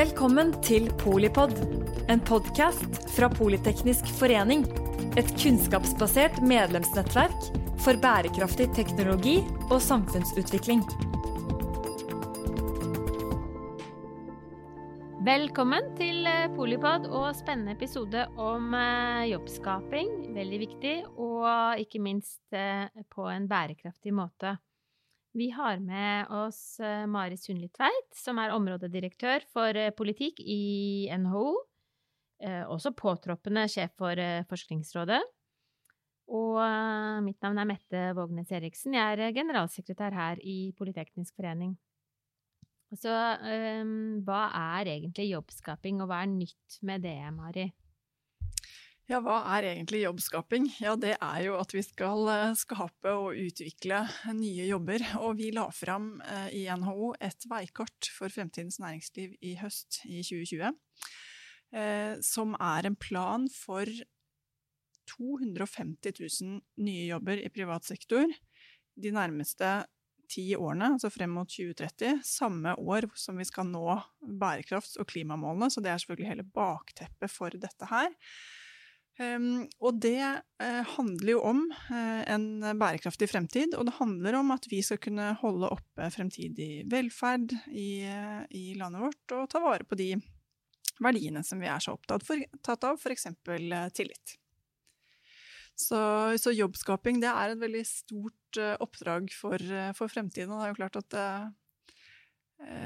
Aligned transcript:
Velkommen 0.00 0.54
til 0.64 0.86
Polipod, 0.96 1.50
en 2.08 2.22
podkast 2.24 2.94
fra 3.12 3.26
Politeknisk 3.28 4.06
forening. 4.16 4.62
Et 5.20 5.28
kunnskapsbasert 5.42 6.38
medlemsnettverk 6.40 7.50
for 7.84 8.00
bærekraftig 8.00 8.70
teknologi 8.78 9.34
og 9.66 9.76
samfunnsutvikling. 9.84 10.80
Velkommen 15.28 15.92
til 16.00 16.24
eh, 16.32 16.48
Polipod 16.56 17.04
og 17.10 17.28
spennende 17.36 17.76
episode 17.76 18.24
om 18.40 18.72
eh, 18.72 19.28
jobbskaping. 19.34 20.32
Veldig 20.32 20.64
viktig, 20.64 20.96
og 21.20 21.84
ikke 21.84 22.00
minst 22.00 22.56
eh, 22.56 22.88
på 23.12 23.28
en 23.28 23.52
bærekraftig 23.52 24.16
måte. 24.16 24.56
Vi 25.32 25.50
har 25.50 25.78
med 25.78 26.26
oss 26.28 26.80
eh, 26.80 27.06
Mari 27.06 27.36
Sundli 27.38 27.68
Tveit, 27.70 28.08
som 28.18 28.38
er 28.42 28.50
områdedirektør 28.50 29.44
for 29.54 29.76
eh, 29.78 29.92
politikk 29.94 30.40
i 30.42 31.06
NHO. 31.22 31.52
Eh, 32.42 32.64
også 32.66 32.90
påtroppende 32.98 33.68
sjef 33.70 33.94
for 34.00 34.18
Forskningsrådet. 34.50 35.20
Og 36.30 36.58
mitt 37.26 37.42
navn 37.42 37.58
er 37.58 37.66
Mette 37.66 38.02
Vågnes 38.14 38.50
Eriksen. 38.54 38.94
Jeg 38.94 39.18
er 39.18 39.34
generalsekretær 39.34 40.14
her 40.14 40.42
i 40.46 40.70
Politeknisk 40.78 41.34
forening. 41.34 41.72
Så 42.94 43.10
hva 43.10 44.42
er 44.78 44.92
egentlig 44.92 45.26
jobbskaping, 45.32 45.98
og 46.02 46.10
hva 46.10 46.20
er 46.22 46.30
nytt 46.30 46.78
med 46.86 47.02
det, 47.02 47.18
Mari? 47.34 47.66
Ja, 49.10 49.18
hva 49.18 49.40
er 49.56 49.66
egentlig 49.72 50.04
jobbskaping? 50.04 50.68
Ja, 50.78 50.92
det 50.94 51.16
er 51.16 51.38
jo 51.42 51.56
at 51.58 51.72
vi 51.74 51.80
skal 51.82 52.28
eh, 52.30 52.52
skape 52.54 53.10
og 53.18 53.34
utvikle 53.34 54.04
nye 54.38 54.68
jobber. 54.68 55.02
Og 55.18 55.32
vi 55.40 55.48
la 55.50 55.64
fram 55.74 56.12
eh, 56.22 56.52
i 56.60 56.62
NHO 56.70 57.08
et 57.18 57.46
veikart 57.50 58.06
for 58.14 58.30
fremtidens 58.30 58.78
næringsliv 58.78 59.32
i 59.42 59.56
høst 59.58 59.98
i 60.06 60.20
2020. 60.22 60.70
Eh, 61.74 62.12
som 62.22 62.54
er 62.54 62.86
en 62.86 62.98
plan 63.02 63.48
for 63.50 63.90
250 65.16 66.14
000 66.46 66.62
nye 66.86 67.08
jobber 67.08 67.42
i 67.42 67.50
privat 67.50 67.90
sektor 67.90 68.30
de 68.94 69.14
nærmeste 69.16 69.72
ti 70.30 70.46
årene, 70.54 70.92
altså 70.94 71.10
frem 71.10 71.34
mot 71.34 71.50
2030, 71.50 72.22
samme 72.22 72.76
år 72.78 73.10
som 73.18 73.42
vi 73.42 73.50
skal 73.50 73.66
nå 73.66 73.98
bærekrafts- 74.22 75.00
og 75.02 75.10
klimamålene. 75.10 75.66
Så 75.66 75.82
det 75.82 75.90
er 75.90 75.98
selvfølgelig 75.98 76.30
hele 76.30 76.46
bakteppet 76.54 77.38
for 77.40 77.58
dette 77.58 77.90
her. 77.90 78.14
Um, 79.20 79.66
og 79.84 79.98
det 80.00 80.22
uh, 80.24 80.82
handler 80.94 81.34
jo 81.34 81.40
om 81.44 81.58
uh, 81.68 82.22
en 82.24 82.62
bærekraftig 82.80 83.28
fremtid, 83.28 83.74
og 83.76 83.84
det 83.84 83.98
handler 83.98 84.38
om 84.38 84.54
at 84.54 84.64
vi 84.70 84.78
skal 84.86 85.00
kunne 85.02 85.26
holde 85.42 85.68
oppe 85.76 86.08
fremtidig 86.14 86.86
velferd 86.88 87.52
i, 87.68 88.06
uh, 88.08 88.40
i 88.56 88.72
landet 88.80 89.04
vårt, 89.04 89.34
og 89.36 89.50
ta 89.52 89.60
vare 89.60 89.84
på 89.84 89.98
de 90.00 90.14
verdiene 91.04 91.44
som 91.44 91.60
vi 91.60 91.68
er 91.68 91.84
så 91.84 91.98
opptatt, 91.98 92.24
for, 92.24 92.40
av, 92.72 92.96
f.eks. 92.96 93.28
tillit. 93.96 94.36
Så, 95.76 96.00
så, 96.40 96.52
jobbskaping 96.52 97.20
det 97.20 97.28
er 97.28 97.52
et 97.52 97.60
veldig 97.60 97.84
stort 97.88 98.58
oppdrag 98.84 99.30
for, 99.32 99.60
for 99.96 100.12
fremtiden, 100.12 100.52
og 100.52 100.60
det 100.60 100.66
er 100.66 100.74
jo 100.74 100.80
klart 100.80 100.98
at 101.00 101.16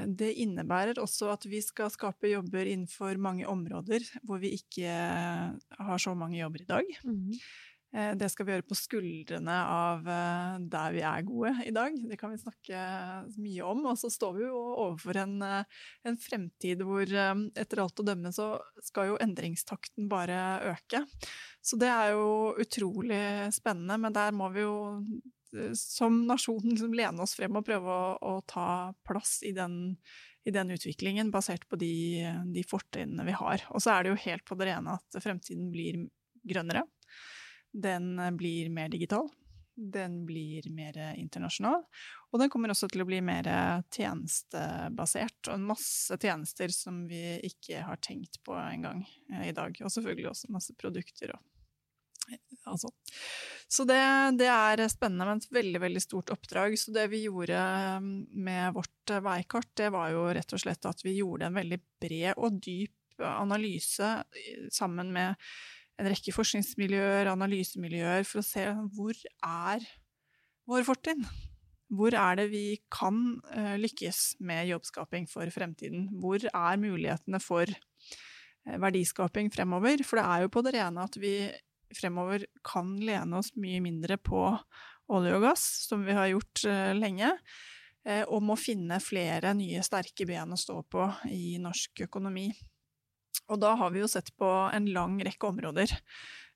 det 0.07 0.31
innebærer 0.41 0.99
også 1.01 1.29
at 1.33 1.45
vi 1.49 1.61
skal 1.63 1.91
skape 1.93 2.31
jobber 2.31 2.67
innenfor 2.71 3.19
mange 3.21 3.47
områder 3.49 4.05
hvor 4.23 4.39
vi 4.41 4.55
ikke 4.57 4.89
har 4.89 6.01
så 6.01 6.15
mange 6.17 6.39
jobber 6.39 6.63
i 6.63 6.69
dag. 6.69 6.91
Mm. 7.03 7.31
Det 8.19 8.27
skal 8.27 8.43
vi 8.43 8.51
gjøre 8.51 8.67
på 8.67 8.75
skuldrene 8.75 9.55
av 9.71 10.01
der 10.67 10.95
vi 10.95 11.03
er 11.07 11.21
gode 11.23 11.53
i 11.63 11.71
dag. 11.75 11.93
Det 11.95 12.17
kan 12.19 12.33
vi 12.33 12.41
snakke 12.41 12.81
mye 13.39 13.69
om. 13.69 13.85
Og 13.87 13.95
så 14.01 14.09
står 14.11 14.33
vi 14.35 14.43
jo 14.49 14.57
overfor 14.57 15.21
en, 15.21 15.37
en 15.39 16.17
fremtid 16.19 16.83
hvor 16.83 17.07
etter 17.07 17.83
alt 17.83 18.03
å 18.03 18.07
dømme 18.07 18.33
så 18.35 18.49
skal 18.83 19.13
jo 19.13 19.21
endringstakten 19.23 20.09
bare 20.11 20.41
øke. 20.73 21.05
Så 21.63 21.79
det 21.79 21.87
er 21.93 22.11
jo 22.17 22.51
utrolig 22.59 23.23
spennende, 23.55 23.95
men 24.01 24.17
der 24.17 24.35
må 24.35 24.51
vi 24.51 24.67
jo 24.67 24.75
som 25.77 26.23
nasjon 26.27 26.63
liksom 26.63 26.95
lene 26.97 27.23
oss 27.23 27.35
frem 27.37 27.55
og 27.57 27.65
prøve 27.67 27.91
å, 27.91 28.15
å 28.19 28.33
ta 28.49 28.67
plass 29.07 29.39
i 29.45 29.53
den, 29.55 29.95
i 30.45 30.53
den, 30.55 30.73
utviklingen, 30.75 31.31
basert 31.33 31.67
på 31.69 31.79
de, 31.81 31.93
de 32.53 32.65
fortrinnene 32.67 33.27
vi 33.27 33.37
har. 33.37 33.65
Og 33.71 33.83
så 33.83 33.95
er 33.95 34.03
det 34.05 34.13
jo 34.13 34.21
helt 34.27 34.45
på 34.47 34.57
det 34.59 34.69
rene 34.71 34.97
at 34.99 35.23
fremtiden 35.23 35.71
blir 35.73 36.05
grønnere. 36.45 36.85
Den 37.75 38.15
blir 38.37 38.69
mer 38.69 38.89
digital. 38.89 39.27
Den 39.75 40.21
blir 40.25 40.69
mer 40.71 40.97
internasjonal. 41.19 41.81
Og 42.31 42.39
den 42.39 42.51
kommer 42.51 42.71
også 42.71 42.87
til 42.91 43.03
å 43.03 43.07
bli 43.09 43.19
mer 43.25 43.47
tjenestebasert. 43.91 45.49
Og 45.49 45.57
en 45.57 45.67
masse 45.67 46.15
tjenester 46.21 46.71
som 46.71 47.03
vi 47.09 47.37
ikke 47.47 47.83
har 47.83 47.99
tenkt 48.03 48.39
på 48.45 48.55
engang 48.55 49.03
eh, 49.33 49.49
i 49.49 49.55
dag. 49.55 49.75
Og 49.83 49.91
selvfølgelig 49.91 50.31
også 50.31 50.53
masse 50.55 50.75
produkter 50.79 51.35
og 51.35 51.43
Altså. 52.65 52.89
Så 53.69 53.85
det, 53.85 54.01
det, 54.39 54.49
er 54.49 54.81
spennende, 54.89 55.27
men 55.27 55.41
et 55.41 55.53
veldig 55.53 55.81
veldig 55.83 56.01
stort 56.01 56.31
oppdrag. 56.33 56.77
Så 56.79 56.93
det 56.95 57.05
vi 57.11 57.25
gjorde 57.25 57.59
um, 57.99 58.11
med 58.45 58.75
vårt 58.77 59.13
uh, 59.13 59.21
veikart, 59.25 59.71
det 59.77 59.91
var 59.93 60.11
jo 60.13 60.27
rett 60.33 60.55
og 60.55 60.61
slett 60.61 60.89
at 60.89 61.03
vi 61.05 61.17
gjorde 61.19 61.49
en 61.49 61.59
veldig 61.59 61.79
bred 62.01 62.33
og 62.35 62.59
dyp 62.65 62.93
analyse 63.25 64.09
sammen 64.75 65.13
med 65.15 65.37
en 66.01 66.09
rekke 66.11 66.33
forskningsmiljøer, 66.35 67.29
analysemiljøer, 67.31 68.25
for 68.27 68.41
å 68.41 68.45
se 68.45 68.65
hvor 68.97 69.15
er 69.47 69.85
vår 70.67 70.87
fortrinn? 70.87 71.23
Hvor 71.95 72.15
er 72.17 72.39
det 72.39 72.49
vi 72.51 72.65
kan 72.91 73.19
uh, 73.53 73.75
lykkes 73.79 74.41
med 74.45 74.71
jobbskaping 74.71 75.29
for 75.31 75.49
fremtiden? 75.53 76.09
Hvor 76.19 76.41
er 76.49 76.81
mulighetene 76.81 77.39
for 77.43 77.69
uh, 77.69 78.75
verdiskaping 78.81 79.53
fremover? 79.53 80.03
For 80.03 80.19
det 80.19 80.25
er 80.25 80.43
jo 80.43 80.51
på 80.51 80.65
det 80.65 80.75
rene 80.75 81.05
at 81.05 81.15
vi 81.21 81.37
fremover 81.97 82.45
kan 82.65 82.95
lene 83.01 83.39
oss 83.39 83.53
mye 83.59 83.81
mindre 83.83 84.17
på 84.21 84.43
olje 85.13 85.35
og 85.37 85.43
gass, 85.45 85.65
som 85.89 86.05
vi 86.05 86.15
har 86.17 86.31
gjort 86.31 86.63
uh, 86.67 86.93
lenge, 86.97 87.31
uh, 88.09 88.23
og 88.25 88.43
må 88.45 88.57
finne 88.59 89.01
flere 89.03 89.53
nye 89.57 89.83
sterke 89.85 90.27
ben 90.27 90.53
å 90.53 90.59
stå 90.59 90.79
på 90.91 91.09
i 91.33 91.57
norsk 91.61 92.05
økonomi. 92.07 92.49
Og 93.51 93.61
da 93.61 93.75
har 93.77 93.93
vi 93.93 94.01
jo 94.01 94.09
sett 94.09 94.31
på 94.39 94.49
en 94.73 94.89
lang 94.95 95.19
rekke 95.23 95.51
områder. 95.51 95.91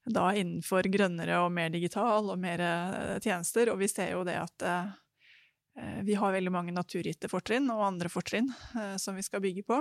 Da 0.10 0.32
innenfor 0.34 0.88
grønnere 0.90 1.42
og 1.44 1.52
mer 1.54 1.70
digital 1.74 2.32
og 2.34 2.42
mer 2.42 2.64
uh, 2.64 3.18
tjenester, 3.22 3.74
og 3.74 3.82
vi 3.84 3.92
ser 3.92 4.16
jo 4.16 4.26
det 4.28 4.40
at 4.42 4.72
vi 6.04 6.16
har 6.18 6.34
veldig 6.34 6.52
mange 6.52 6.74
naturgitte 6.76 7.30
fortrinn 7.32 7.70
og 7.72 7.86
andre 7.86 8.10
fortrinn 8.12 8.50
som 9.00 9.16
vi 9.16 9.24
skal 9.24 9.40
bygge 9.40 9.62
på. 9.64 9.78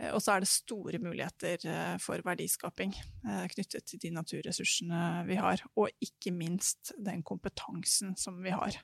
Eh, 0.00 0.12
og 0.12 0.20
så 0.22 0.34
er 0.34 0.44
det 0.44 0.50
store 0.52 1.00
muligheter 1.02 1.62
eh, 1.70 1.94
for 2.02 2.22
verdiskaping 2.26 2.94
eh, 2.96 3.46
knyttet 3.52 3.88
til 3.88 4.02
de 4.02 4.12
naturressursene 4.16 5.24
vi 5.28 5.38
har, 5.40 5.64
og 5.76 5.92
ikke 6.04 6.34
minst 6.36 6.94
den 6.98 7.24
kompetansen 7.26 8.16
som 8.20 8.42
vi 8.44 8.54
har. 8.54 8.78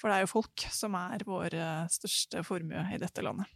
For 0.00 0.10
det 0.10 0.16
er 0.16 0.24
jo 0.24 0.32
folk 0.34 0.66
som 0.74 0.96
er 0.98 1.22
vår 1.26 1.54
største 1.92 2.42
formue 2.46 2.82
i 2.92 2.98
dette 2.98 3.22
landet. 3.22 3.46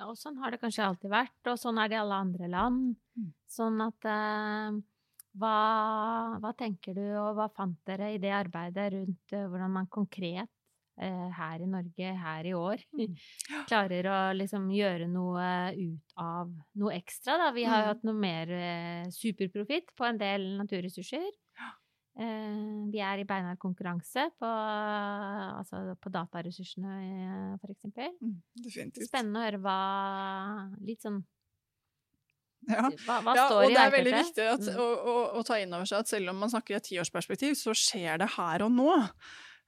Ja, 0.00 0.06
og 0.08 0.16
sånn 0.16 0.38
har 0.40 0.48
det 0.48 0.62
kanskje 0.62 0.86
alltid 0.86 1.12
vært, 1.12 1.40
og 1.50 1.58
sånn 1.60 1.76
er 1.76 1.90
det 1.90 1.98
i 1.98 2.00
alle 2.00 2.20
andre 2.24 2.46
land. 2.48 2.94
Mm. 3.20 3.26
Sånn 3.52 3.82
at 3.84 4.06
eh, 4.08 4.78
hva, 5.40 5.56
hva, 6.40 6.52
tenker 6.56 6.96
du, 6.96 7.04
og 7.20 7.34
hva 7.36 7.50
fant 7.52 7.76
dere 7.84 8.14
i 8.14 8.22
det 8.22 8.32
arbeidet 8.32 8.86
rundt 8.94 9.34
hvordan 9.36 9.76
man 9.76 9.90
konkret 9.92 10.48
her 11.00 11.62
i 11.64 11.68
Norge 11.70 12.12
her 12.24 12.46
i 12.48 12.54
år. 12.56 12.82
Mm. 12.96 13.14
Klarer 13.70 14.08
å 14.10 14.18
liksom 14.36 14.68
gjøre 14.74 15.08
noe 15.10 15.44
ut 15.76 16.16
av 16.20 16.50
noe 16.80 16.96
ekstra, 16.98 17.38
da. 17.40 17.50
Vi 17.56 17.66
har 17.68 17.82
jo 17.82 17.86
mm. 17.86 17.92
hatt 17.94 18.08
noe 18.08 18.20
mer 18.20 18.54
eh, 18.56 19.10
superprofitt 19.14 19.94
på 19.96 20.08
en 20.08 20.20
del 20.20 20.50
naturressurser. 20.60 21.30
Eh, 22.20 22.88
vi 22.90 22.98
er 23.00 23.20
i 23.22 23.24
beinhard 23.24 23.56
konkurranse 23.62 24.24
på, 24.36 24.48
altså 24.50 25.94
på 26.02 26.10
dataressursene, 26.12 26.96
for 27.62 27.70
eksempel. 27.72 28.10
Mm, 28.18 28.34
definitivt. 28.66 29.06
Spennende 29.06 29.40
å 29.40 29.44
høre 29.46 29.60
hva 29.62 29.76
Litt 30.84 31.06
sånn 31.06 31.20
ja. 32.68 32.82
Hva, 33.06 33.20
hva 33.24 33.36
ja, 33.38 33.46
og 33.54 33.70
det 33.72 33.78
er 33.80 33.92
veldig 33.94 34.16
viktig 34.18 34.48
at, 34.52 34.66
å, 34.74 34.88
å, 34.90 35.14
å, 35.38 35.44
ta 35.46 35.56
inn 35.62 35.72
over 35.72 35.88
seg 35.88 36.02
at 36.02 36.10
selv 36.10 36.32
om 36.34 36.42
man 36.42 36.52
snakker 36.52 36.76
i 36.76 36.78
et 36.80 36.88
tiårsperspektiv, 36.90 37.54
så 37.56 37.72
skjer 37.76 38.20
det 38.20 38.28
her 38.34 38.66
og 38.66 38.74
nå. 38.74 38.90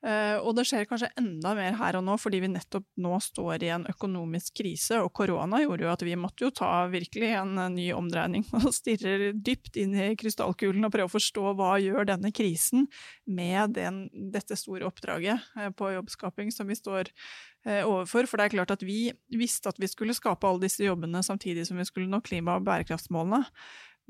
Uh, 0.03 0.41
og 0.43 0.57
det 0.59 0.65
skjer 0.67 0.87
kanskje 0.91 1.13
enda 1.21 1.53
mer 1.55 1.77
her 1.79 1.95
og 1.95 2.03
nå, 2.03 2.17
fordi 2.19 2.41
vi 2.43 2.49
nettopp 2.51 2.89
nå 3.05 3.15
står 3.23 3.63
i 3.63 3.69
en 3.71 3.85
økonomisk 3.87 4.57
krise, 4.59 4.99
og 4.99 5.13
korona 5.15 5.61
gjorde 5.63 5.87
jo 5.87 5.93
at 5.93 6.03
vi 6.03 6.17
måtte 6.19 6.43
jo 6.43 6.51
ta 6.59 6.89
virkelig 6.91 7.29
en 7.39 7.53
uh, 7.61 7.69
ny 7.71 7.85
omdreining 7.95 8.43
og 8.59 8.73
stirre 8.75 9.31
dypt 9.31 9.79
inn 9.79 9.95
i 9.95 10.09
krystallkulen 10.19 10.89
og 10.89 10.91
prøve 10.97 11.07
å 11.07 11.13
forstå 11.13 11.55
hva 11.55 11.77
gjør 11.79 12.11
denne 12.11 12.33
krisen 12.35 12.89
med 13.31 13.77
den, 13.79 14.09
dette 14.35 14.59
store 14.59 14.91
oppdraget 14.91 15.47
uh, 15.55 15.71
på 15.71 15.95
jobbskaping 15.95 16.51
som 16.51 16.67
vi 16.67 16.79
står 16.79 17.15
overfor. 17.63 18.27
For 18.27 18.41
det 18.41 18.49
er 18.49 18.55
klart 18.57 18.73
at 18.75 18.81
vi 18.83 19.13
visste 19.39 19.71
at 19.71 19.77
vi 19.79 19.87
skulle 19.87 20.17
skape 20.19 20.49
alle 20.49 20.65
disse 20.65 20.83
jobbene 20.83 21.21
samtidig 21.23 21.63
som 21.69 21.79
vi 21.79 21.87
skulle 21.87 22.11
nå 22.11 22.19
klima- 22.27 22.57
og 22.59 22.65
bærekraftsmålene. 22.67 23.45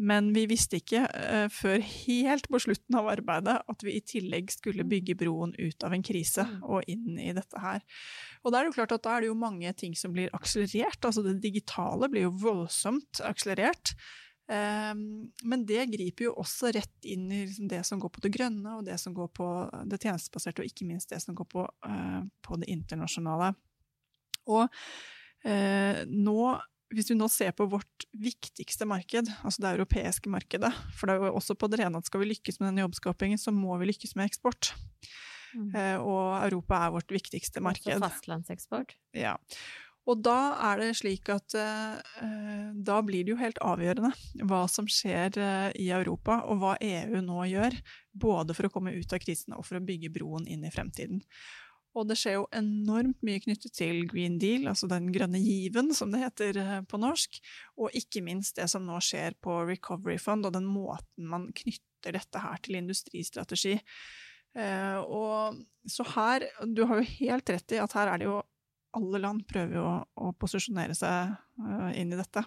Men 0.03 0.33
vi 0.35 0.47
visste 0.51 0.81
ikke 0.81 1.05
uh, 1.07 1.47
før 1.53 1.83
helt 1.85 2.49
på 2.51 2.61
slutten 2.65 2.97
av 2.99 3.11
arbeidet 3.13 3.59
at 3.71 3.85
vi 3.87 3.97
i 3.99 4.05
tillegg 4.07 4.51
skulle 4.55 4.87
bygge 4.89 5.17
broen 5.21 5.55
ut 5.59 5.87
av 5.87 5.95
en 5.95 6.05
krise 6.07 6.47
mm. 6.49 6.59
og 6.67 6.89
inn 6.91 7.21
i 7.23 7.31
dette 7.37 7.63
her. 7.63 7.85
Og 8.43 8.51
da 8.51 8.59
er 8.59 8.67
det 8.67 8.73
jo 8.73 8.79
klart 8.81 8.97
at 8.97 9.05
da 9.07 9.15
er 9.15 9.25
det 9.25 9.31
jo 9.31 9.39
mange 9.39 9.73
ting 9.79 9.95
som 9.99 10.15
blir 10.15 10.33
akselerert. 10.35 10.99
Altså 11.05 11.25
det 11.27 11.39
digitale 11.45 12.11
blir 12.11 12.27
jo 12.27 12.35
voldsomt 12.43 13.23
akselerert. 13.27 13.95
Um, 14.51 15.31
men 15.49 15.63
det 15.69 15.87
griper 15.93 16.27
jo 16.27 16.35
også 16.43 16.73
rett 16.75 17.07
inn 17.09 17.31
i 17.31 17.45
liksom 17.47 17.71
det 17.71 17.85
som 17.87 18.01
går 18.03 18.11
på 18.13 18.25
det 18.25 18.33
grønne, 18.35 18.75
og 18.75 18.85
det 18.85 18.99
som 19.01 19.15
går 19.17 19.31
på 19.33 19.47
det 19.89 20.01
tjenestebaserte, 20.03 20.65
og 20.65 20.69
ikke 20.69 20.89
minst 20.89 21.15
det 21.15 21.23
som 21.23 21.37
går 21.39 21.49
på, 21.53 21.65
uh, 21.87 22.21
på 22.43 22.59
det 22.61 22.69
internasjonale. 22.75 23.53
Og 24.51 24.67
uh, 24.67 26.03
nå 26.11 26.41
hvis 26.93 27.11
vi 27.13 27.17
nå 27.19 27.29
ser 27.33 27.55
på 27.57 27.67
vårt 27.71 28.07
viktigste 28.17 28.87
marked, 28.89 29.31
altså 29.43 29.65
det 29.65 29.75
europeiske 29.77 30.33
markedet 30.33 30.73
For 30.97 31.09
det 31.09 31.17
er 31.17 31.31
jo 31.31 31.37
også 31.39 31.57
på 31.59 31.69
det 31.73 31.81
rene 31.83 32.01
at 32.01 32.09
skal 32.09 32.23
vi 32.23 32.31
lykkes 32.33 32.61
med 32.61 32.71
denne 32.71 32.85
jobbskapingen, 32.85 33.41
så 33.41 33.55
må 33.55 33.77
vi 33.81 33.91
lykkes 33.93 34.17
med 34.19 34.31
eksport. 34.31 34.75
Mm. 35.53 35.71
Eh, 35.77 35.97
og 36.01 36.43
Europa 36.47 36.85
er 36.85 36.93
vårt 36.97 37.13
viktigste 37.13 37.63
marked. 37.65 37.95
Også 37.95 38.09
fastlandseksport. 38.09 38.95
Ja. 39.17 39.37
Og 40.11 40.19
da 40.19 40.37
er 40.73 40.81
det 40.81 40.89
slik 40.99 41.29
at 41.31 41.55
eh, 41.55 42.23
da 42.75 42.99
blir 43.07 43.23
det 43.23 43.35
jo 43.37 43.39
helt 43.39 43.61
avgjørende 43.63 44.11
hva 44.51 44.65
som 44.71 44.89
skjer 44.91 45.39
eh, 45.39 45.69
i 45.79 45.91
Europa, 45.95 46.41
og 46.51 46.63
hva 46.63 46.77
EU 46.83 47.21
nå 47.23 47.47
gjør. 47.53 47.77
Både 48.13 48.57
for 48.59 48.67
å 48.67 48.73
komme 48.75 48.95
ut 48.97 49.15
av 49.15 49.23
krisen 49.23 49.55
og 49.57 49.67
for 49.69 49.79
å 49.79 49.85
bygge 49.87 50.11
broen 50.15 50.49
inn 50.51 50.67
i 50.67 50.73
fremtiden. 50.75 51.23
Og 51.93 52.09
det 52.09 52.17
skjer 52.17 52.39
jo 52.39 52.47
enormt 52.57 53.21
mye 53.27 53.41
knyttet 53.45 53.75
til 53.77 54.07
Green 54.09 54.39
Deal, 54.41 54.65
altså 54.71 54.89
den 54.89 55.11
grønne 55.13 55.41
given, 55.43 55.93
som 55.97 56.13
det 56.15 56.23
heter 56.23 56.61
eh, 56.63 56.79
på 56.89 57.01
norsk, 57.01 57.37
og 57.77 57.97
ikke 57.99 58.25
minst 58.25 58.57
det 58.57 58.69
som 58.73 58.87
nå 58.89 58.97
skjer 59.05 59.37
på 59.45 59.59
Recovery 59.69 60.17
Fund, 60.21 60.49
og 60.49 60.57
den 60.57 60.69
måten 60.69 61.29
man 61.29 61.51
knytter 61.57 62.17
dette 62.17 62.41
her 62.43 62.63
til 62.65 62.81
industristrategi. 62.81 63.77
Eh, 64.57 64.99
og 65.05 65.61
så 65.89 66.09
her, 66.15 66.49
du 66.65 66.87
har 66.89 67.01
jo 67.01 67.13
helt 67.21 67.53
rett 67.53 67.77
i 67.77 67.83
at 67.83 67.97
her 67.99 68.15
er 68.15 68.23
det 68.23 68.31
jo 68.31 68.41
alle 68.97 69.23
land 69.23 69.47
prøver 69.49 69.79
jo 69.79 69.87
å, 69.89 70.35
posisjonere 70.37 70.93
seg 70.93 71.31
uh, 71.65 71.91
inn 71.97 72.13
i 72.13 72.19
dette. 72.19 72.43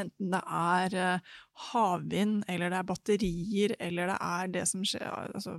Enten 0.00 0.32
det 0.32 0.40
er 0.48 0.94
havvind, 1.68 2.38
eller 2.48 2.72
det 2.72 2.78
er 2.78 2.86
batterier, 2.88 3.74
eller 3.76 4.14
det 4.14 4.16
er 4.16 4.52
det 4.54 4.62
som 4.70 4.86
skjer 4.88 5.04
altså, 5.36 5.58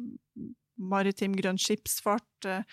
maritim 0.77 1.35
grønn 1.37 1.59
skipsfart, 1.61 2.49
eh, 2.49 2.63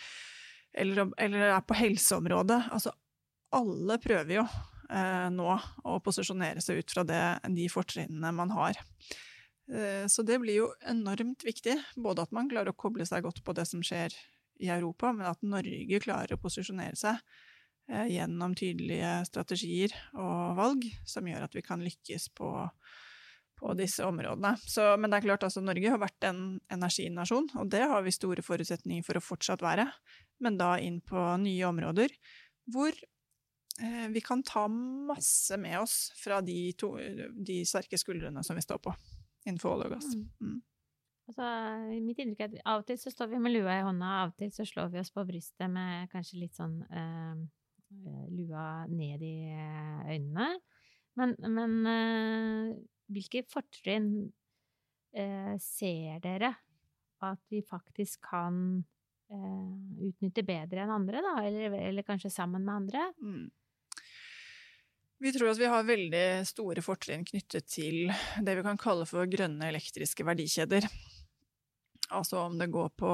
eller, 0.81 1.11
eller 1.19 1.55
er 1.57 1.65
på 1.67 1.79
helseområdet. 1.79 2.61
Altså, 2.75 2.93
alle 3.57 3.99
prøver 4.03 4.37
jo 4.39 4.45
eh, 4.45 5.27
nå 5.35 5.51
å 5.85 5.99
posisjonere 6.05 6.63
seg 6.65 6.83
ut 6.83 6.95
fra 6.95 7.05
det, 7.07 7.25
de 7.57 7.67
fortrinnene 7.73 8.33
man 8.37 8.55
har. 8.55 8.79
Eh, 9.71 10.07
så 10.11 10.25
det 10.27 10.41
blir 10.43 10.63
jo 10.63 10.69
enormt 10.89 11.45
viktig, 11.47 11.77
både 11.97 12.27
at 12.27 12.35
man 12.35 12.51
klarer 12.51 12.73
å 12.73 12.79
koble 12.79 13.07
seg 13.07 13.25
godt 13.27 13.43
på 13.47 13.55
det 13.57 13.67
som 13.71 13.83
skjer 13.85 14.15
i 14.61 14.71
Europa, 14.73 15.13
men 15.17 15.31
at 15.31 15.43
Norge 15.47 16.03
klarer 16.03 16.37
å 16.37 16.41
posisjonere 16.41 16.99
seg 16.99 17.21
eh, 17.91 18.11
gjennom 18.17 18.57
tydelige 18.59 19.13
strategier 19.29 19.95
og 20.15 20.59
valg 20.59 20.89
som 21.09 21.29
gjør 21.29 21.47
at 21.47 21.57
vi 21.57 21.65
kan 21.67 21.83
lykkes 21.85 22.31
på 22.37 22.51
på 23.61 23.75
disse 23.77 24.05
områdene. 24.07 24.55
Så, 24.65 24.87
men 24.97 25.13
det 25.13 25.21
er 25.21 25.27
klart, 25.29 25.45
altså, 25.45 25.63
Norge 25.65 25.93
har 25.93 26.01
vært 26.01 26.27
en 26.29 26.43
energinasjon, 26.73 27.51
og 27.61 27.71
det 27.73 27.85
har 27.93 28.05
vi 28.07 28.15
store 28.15 28.45
forutsetninger 28.45 29.05
for 29.07 29.21
å 29.21 29.25
fortsatt 29.25 29.65
være. 29.65 29.87
Men 30.41 30.57
da 30.61 30.75
inn 30.81 31.01
på 31.05 31.21
nye 31.43 31.69
områder 31.69 32.15
hvor 32.71 32.95
eh, 32.95 34.09
vi 34.15 34.23
kan 34.25 34.45
ta 34.47 34.65
masse 34.71 35.59
med 35.61 35.77
oss 35.83 35.99
fra 36.17 36.41
de, 36.45 36.73
to, 36.81 36.95
de, 37.37 37.61
sterke 37.69 38.01
skuldrene 38.01 38.45
som 38.47 38.57
vi 38.57 38.65
står 38.65 38.81
på 38.85 38.95
innenfor 39.45 39.77
olje 39.77 39.91
og 39.91 39.97
gass. 39.99 40.11
Mm. 40.17 40.27
mm. 40.41 40.59
Altså, 41.31 41.47
mitt 42.03 42.19
inntrykk 42.19 42.41
er 42.43 42.49
at 42.49 42.71
av 42.73 42.81
og 42.81 42.89
til 42.89 42.97
så 42.99 43.11
står 43.13 43.29
vi 43.31 43.39
med 43.39 43.53
lua 43.55 43.77
i 43.79 43.83
hånda, 43.87 44.07
av 44.25 44.33
og 44.33 44.41
til 44.41 44.49
så 44.51 44.65
slår 44.67 44.89
vi 44.91 44.99
oss 44.99 45.13
på 45.15 45.23
brystet 45.29 45.71
med 45.71 46.09
kanskje 46.11 46.41
litt 46.41 46.57
sånn 46.59 46.81
eh, 46.91 47.43
eh 47.95 48.25
lua 48.35 48.65
ned 48.91 49.23
i 49.23 49.37
eh, 49.53 50.01
øynene. 50.17 50.49
Men, 51.21 51.37
men 51.55 51.77
eh, 51.87 52.73
hvilke 53.11 53.45
fortrinn 53.51 54.11
eh, 55.17 55.55
ser 55.63 56.21
dere 56.25 56.55
at 57.21 57.41
vi 57.53 57.61
faktisk 57.67 58.23
kan 58.31 58.81
eh, 59.33 60.07
utnytte 60.09 60.45
bedre 60.47 60.85
enn 60.85 60.95
andre, 60.95 61.23
da? 61.25 61.35
Eller, 61.45 61.77
eller, 61.91 62.07
kanskje 62.07 62.33
sammen 62.33 62.65
med 62.65 62.75
andre? 62.75 63.11
Mm. 63.21 63.51
Vi 65.21 65.33
tror 65.37 65.51
at 65.53 65.61
vi 65.61 65.69
har 65.69 65.85
veldig 65.85 66.25
store 66.49 66.83
fortrinn 66.85 67.27
knyttet 67.29 67.69
til 67.69 68.09
det 68.41 68.57
vi 68.57 68.65
kan 68.65 68.81
kalle 68.81 69.05
for 69.09 69.29
grønne 69.29 69.69
elektriske 69.69 70.25
verdikjeder. 70.25 70.87
Altså 72.17 72.41
om 72.41 72.57
det 72.59 72.71
går 72.73 72.89
på 72.99 73.11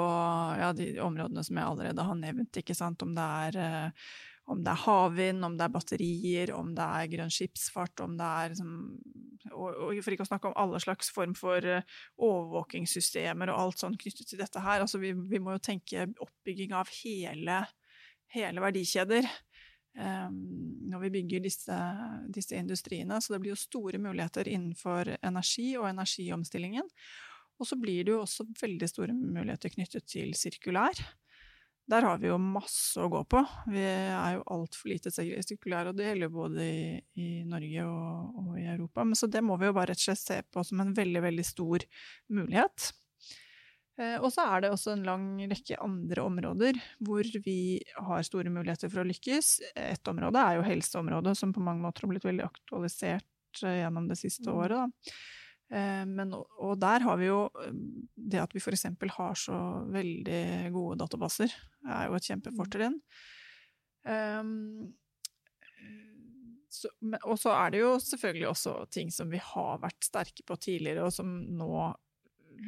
ja, 0.61 0.71
de 0.73 0.93
områdene 1.03 1.43
som 1.45 1.59
jeg 1.59 1.67
allerede 1.67 2.07
har 2.07 2.17
nevnt, 2.21 2.63
ikke 2.63 2.77
sant? 2.79 3.03
om 3.03 3.13
det 3.17 3.27
er 3.49 3.59
eh, 3.61 4.07
om 4.47 4.63
det 4.63 4.71
er 4.73 4.83
havvind, 4.85 5.45
om 5.45 5.57
det 5.59 5.65
er 5.67 5.73
batterier, 5.75 6.53
om 6.55 6.71
det 6.75 6.85
er 6.85 7.09
grønn 7.11 7.33
skipsfart, 7.35 8.03
om 8.05 8.15
det 8.19 8.27
er 8.27 8.53
liksom, 8.53 8.77
og, 9.51 9.67
og, 9.73 9.99
For 10.05 10.15
ikke 10.15 10.27
å 10.27 10.29
snakke 10.29 10.51
om 10.51 10.59
alle 10.63 10.81
slags 10.83 11.11
form 11.15 11.35
for 11.39 11.67
uh, 11.67 11.97
overvåkingssystemer 12.23 13.51
og 13.51 13.61
alt 13.63 13.83
sånn 13.83 13.99
knyttet 13.99 14.31
til 14.31 14.43
dette 14.43 14.63
her. 14.63 14.85
Altså 14.85 15.01
vi, 15.03 15.13
vi 15.15 15.43
må 15.43 15.57
jo 15.57 15.65
tenke 15.67 16.07
oppbygging 16.23 16.77
av 16.79 16.91
hele, 17.01 17.61
hele 18.35 18.63
verdikjeder 18.63 19.27
um, 19.99 20.41
når 20.93 21.07
vi 21.07 21.13
bygger 21.19 21.47
disse, 21.47 21.79
disse, 22.31 22.59
industriene. 22.59 23.19
Så 23.23 23.35
det 23.35 23.43
blir 23.43 23.55
jo 23.55 23.61
store 23.61 24.03
muligheter 24.03 24.51
innenfor 24.51 25.17
energi 25.19 25.73
og 25.81 25.91
energiomstillingen. 25.91 26.91
Og 27.57 27.71
så 27.71 27.79
blir 27.81 28.05
det 28.05 28.15
jo 28.15 28.23
også 28.23 28.47
veldig 28.61 28.91
store 28.91 29.15
muligheter 29.17 29.75
knyttet 29.75 30.07
til 30.11 30.35
sirkulær. 30.39 31.03
Der 31.87 32.03
har 32.03 32.19
vi 32.19 32.27
jo 32.27 32.37
masse 32.43 32.99
å 32.99 33.09
gå 33.11 33.21
på. 33.31 33.41
Vi 33.71 33.83
er 33.87 34.37
jo 34.37 34.45
altfor 34.57 34.91
lite 34.91 35.13
sirkulære, 35.15 35.93
og 35.93 35.99
det 35.99 36.09
gjelder 36.09 36.33
både 36.35 36.67
i, 36.67 36.87
i 37.23 37.29
Norge 37.47 37.85
og, 37.87 38.41
og, 38.43 38.53
i 38.59 38.67
Europa. 38.73 39.05
Men 39.07 39.19
så 39.19 39.29
det 39.31 39.45
må 39.47 39.55
vi 39.61 39.69
jo 39.69 39.77
bare 39.77 39.93
rett 39.93 40.03
og 40.03 40.09
slett 40.09 40.23
se 40.25 40.41
på 40.51 40.65
som 40.67 40.83
en 40.83 40.91
veldig, 40.97 41.23
veldig 41.29 41.47
stor 41.47 41.87
mulighet. 42.35 42.89
Eh, 44.03 44.19
og 44.19 44.29
så 44.35 44.45
er 44.51 44.65
det 44.65 44.73
også 44.75 44.93
en 44.93 45.07
lang 45.07 45.29
rekke 45.49 45.79
andre 45.81 46.27
områder 46.27 46.81
hvor 47.07 47.31
vi 47.47 47.79
har 48.09 48.27
store 48.27 48.53
muligheter 48.53 48.91
for 48.93 49.05
å 49.05 49.09
lykkes. 49.09 49.55
Et 49.87 50.13
område 50.13 50.43
er 50.43 50.59
jo 50.59 50.67
helseområdet, 50.67 51.39
som 51.39 51.55
på 51.55 51.65
mange 51.65 51.87
måter 51.87 52.05
har 52.05 52.13
blitt 52.13 52.27
veldig 52.27 52.49
aktualisert 52.51 53.63
eh, 53.63 53.81
gjennom 53.85 54.11
det 54.11 54.19
siste 54.21 54.51
mm. 54.51 54.57
året. 54.59 54.83
Da. 54.83 55.15
Eh, 55.67 56.05
men, 56.07 56.35
og 56.35 56.77
der 56.79 57.03
har 57.03 57.19
vi 57.19 57.27
jo 57.27 57.41
eh, 57.63 57.73
det 58.15 58.43
at 58.43 58.55
vi 58.55 58.63
f.eks. 58.63 58.87
har 59.17 59.41
så 59.41 59.57
veldig 59.91 60.71
gode 60.75 61.01
databaser, 61.03 61.51
er 61.91 62.07
jo 62.07 62.19
et 62.19 62.31
kjempefortrinn. 62.31 63.01
Um, 64.07 64.95
og 67.25 67.39
så 67.41 67.55
er 67.57 67.73
det 67.73 67.81
jo 67.81 67.95
selvfølgelig 68.03 68.49
også 68.51 68.75
ting 68.93 69.09
som 69.11 69.31
vi 69.33 69.41
har 69.43 69.81
vært 69.83 70.07
sterke 70.07 70.45
på 70.47 70.59
tidligere, 70.61 71.07
og 71.07 71.15
som 71.15 71.33
nå 71.59 71.89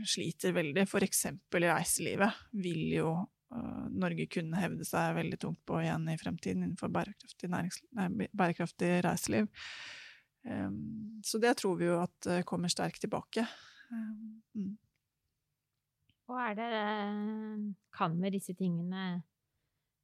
sliter 0.08 0.56
veldig. 0.56 0.86
F.eks. 0.88 1.26
reiselivet 1.54 2.40
vil 2.58 2.82
jo 2.96 3.12
uh, 3.14 3.86
Norge 3.94 4.26
kunne 4.32 4.58
hevde 4.58 4.86
seg 4.88 5.14
veldig 5.20 5.38
tungt 5.44 5.62
på 5.68 5.78
igjen 5.84 6.08
i 6.10 6.18
fremtiden 6.18 6.64
innenfor 6.64 6.90
bærekraftig, 6.94 7.52
nei, 7.54 7.68
bærekraftig 8.32 8.92
reiseliv. 9.06 9.46
Ehm, 10.46 11.22
så 11.24 11.40
det 11.42 11.56
tror 11.58 11.78
vi 11.80 11.88
jo 11.88 11.98
at 12.02 12.28
eh, 12.30 12.44
kommer 12.46 12.70
sterkt 12.72 13.02
tilbake. 13.02 13.46
Ehm, 13.90 14.42
mm. 14.54 14.76
Og 16.28 16.40
er 16.44 16.54
det 16.58 16.70
Kan 17.96 18.18
vi 18.20 18.30
disse 18.30 18.54
tingene 18.54 19.22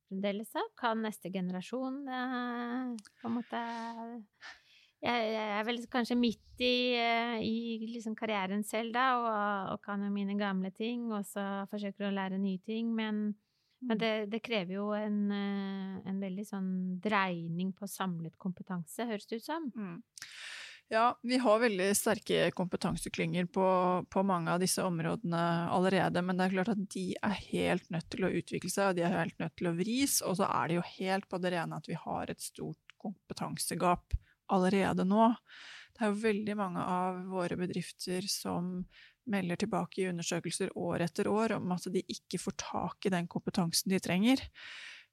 fremdeles, 0.08 0.50
da? 0.54 0.64
Kan 0.78 1.04
neste 1.04 1.30
generasjon 1.32 2.02
eh, 2.08 2.94
på 3.20 3.28
en 3.28 3.36
måte 3.38 3.62
jeg, 5.04 5.34
er 5.36 5.64
vel 5.66 5.82
kanskje 5.92 6.16
midt 6.16 6.62
i, 6.64 6.96
eh, 6.96 7.36
i 7.44 7.88
liksom 7.92 8.14
karrieren 8.16 8.64
selv 8.64 8.94
da, 8.94 9.06
og, 9.20 9.72
og, 9.74 9.82
kan 9.84 10.00
jo 10.00 10.10
mine 10.12 10.36
gamle 10.38 10.70
ting, 10.72 11.10
og 11.12 11.26
så 11.28 11.66
forsøker 11.68 12.08
å 12.08 12.14
lære 12.14 12.40
nye 12.40 12.62
ting, 12.64 12.88
men 12.96 13.34
men 13.88 14.00
det, 14.00 14.12
det, 14.32 14.40
krever 14.44 14.78
jo 14.78 14.90
en, 14.96 15.20
eh, 15.34 15.96
en, 16.08 16.20
veldig 16.22 16.44
sånn 16.48 16.68
dreining 17.04 17.72
på 17.76 17.88
samlet 17.90 18.36
kompetanse, 18.40 19.06
høres 19.08 19.28
det 19.28 19.40
ut 19.42 19.46
som. 19.46 19.70
Mm. 19.76 19.98
Ja, 20.92 21.18
vi 21.24 21.38
har 21.40 21.62
veldig 21.62 21.86
sterke 21.96 22.50
kompetanseklynger 22.56 23.46
på, 23.52 23.66
på, 24.12 24.24
mange 24.26 24.52
av 24.52 24.60
disse 24.60 24.84
områdene 24.84 25.44
allerede, 25.72 26.20
men 26.22 26.36
det 26.36 26.46
er 26.46 26.56
klart 26.58 26.72
at 26.74 26.82
de 26.92 27.06
er 27.16 27.38
helt 27.48 27.88
nødt 27.92 28.10
til 28.12 28.26
å 28.26 28.32
utvikle 28.40 28.72
seg, 28.72 28.90
og 28.90 28.98
de 28.98 29.06
er 29.06 29.16
helt 29.16 29.40
nødt 29.40 29.56
til 29.60 29.70
å 29.70 29.76
vris. 29.78 30.18
Og 30.28 30.36
så 30.40 30.48
er 30.50 30.68
det 30.68 30.78
jo 30.78 30.88
helt 30.98 31.28
på 31.30 31.40
det 31.40 31.54
rene 31.56 31.80
at 31.80 31.88
vi 31.88 31.96
har 31.98 32.32
et 32.32 32.44
stort 32.44 32.98
kompetansegap 33.00 34.16
allerede 34.52 35.08
nå. 35.08 35.32
Det 35.94 36.04
er 36.04 36.12
jo 36.12 36.22
veldig 36.24 36.56
mange 36.58 36.84
av 36.84 37.20
våre 37.30 37.56
bedrifter 37.58 38.26
som 38.28 38.76
melder 39.30 39.60
tilbake 39.60 40.02
i 40.02 40.08
undersøkelser 40.10 40.72
år 40.78 41.06
etter 41.06 41.28
år 41.30 41.56
om 41.58 41.72
at 41.74 41.86
de 41.92 42.02
ikke 42.12 42.40
får 42.40 42.58
tak 42.60 43.06
i 43.08 43.12
den 43.14 43.28
kompetansen 43.30 43.92
de 43.92 44.00
trenger. 44.02 44.42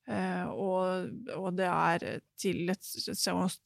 Eh, 0.09 0.47
og, 0.49 1.11
og, 1.37 1.49
det 1.57 1.67
er 1.69 2.05
til, 2.39 2.63
et, 2.73 2.87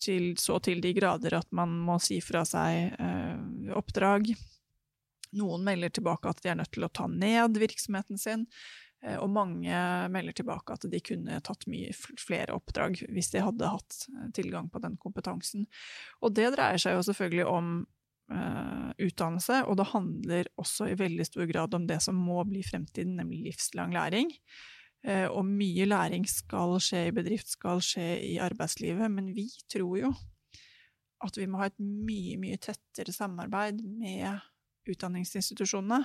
til, 0.03 0.31
så 0.39 0.57
til 0.59 0.81
de 0.83 0.91
grader 0.97 1.37
at 1.39 1.47
man 1.55 1.77
må 1.87 1.97
si 2.03 2.19
fra 2.23 2.43
seg 2.47 2.97
eh, 2.99 3.75
oppdrag. 3.75 4.33
Noen 5.35 5.63
melder 5.67 5.93
tilbake 5.95 6.31
at 6.31 6.41
de 6.43 6.51
er 6.51 6.59
nødt 6.59 6.73
til 6.75 6.87
å 6.87 6.91
ta 6.91 7.07
ned 7.11 7.59
virksomheten 7.59 8.19
sin. 8.21 8.45
Eh, 9.05 9.17
og 9.21 9.31
mange 9.31 9.79
melder 10.11 10.35
tilbake 10.35 10.75
at 10.75 10.87
de 10.91 11.01
kunne 11.03 11.39
tatt 11.45 11.65
mye 11.71 11.93
flere 12.19 12.55
oppdrag 12.57 12.99
hvis 13.13 13.31
de 13.33 13.43
hadde 13.45 13.71
hatt 13.71 14.05
tilgang 14.35 14.69
på 14.71 14.83
den 14.83 14.99
kompetansen. 15.01 15.69
Og 16.21 16.35
det 16.35 16.51
dreier 16.55 16.81
seg 16.81 16.97
jo 16.97 17.05
selvfølgelig 17.09 17.47
om 17.51 17.75
uh, 18.33 18.91
utdannelse, 19.01 19.61
og 19.65 19.77
det 19.79 19.89
handler 19.91 20.49
også 20.61 20.89
i 20.91 20.97
veldig 20.99 21.27
stor 21.27 21.45
grad 21.49 21.75
om 21.77 21.85
det 21.89 21.99
som 22.03 22.17
må 22.17 22.41
bli 22.47 22.63
fremtiden, 22.65 23.17
nemlig 23.19 23.43
livslang 23.49 23.93
læring. 23.95 24.31
Uh, 25.05 25.27
og 25.29 25.45
mye 25.45 25.85
læring 25.85 26.25
skal 26.29 26.77
skje 26.81 27.07
i 27.09 27.15
bedrift, 27.15 27.51
skal 27.53 27.83
skje 27.85 28.07
i 28.25 28.35
arbeidslivet, 28.41 29.11
men 29.11 29.33
vi 29.35 29.49
tror 29.71 29.99
jo 30.01 30.13
at 31.25 31.37
vi 31.39 31.47
må 31.49 31.61
ha 31.61 31.69
et 31.69 31.79
mye, 31.79 32.35
mye 32.37 32.59
tettere 32.61 33.13
samarbeid 33.15 33.79
med 33.81 34.43
utdanningsinstitusjonene 34.91 36.03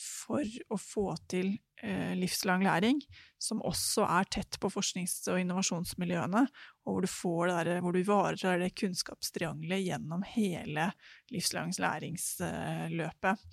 for 0.00 0.44
å 0.72 0.78
få 0.80 1.06
til 1.30 1.54
eh, 1.82 2.12
livslang 2.18 2.64
læring, 2.66 3.00
som 3.40 3.62
også 3.64 4.04
er 4.18 4.28
tett 4.38 4.58
på 4.60 4.70
forsknings- 4.72 5.24
og 5.32 5.40
innovasjonsmiljøene, 5.40 6.42
og 6.84 6.92
hvor 6.92 7.04
du, 7.04 7.10
får 7.10 7.42
det 7.48 7.56
der, 7.70 7.82
hvor 7.84 7.96
du 7.96 8.00
ivaretar 8.02 8.60
det 8.62 8.74
kunnskapstriangelet 8.76 9.84
gjennom 9.86 10.24
hele 10.36 10.90
livslangs 11.32 11.80
læringsløpet. 11.82 13.46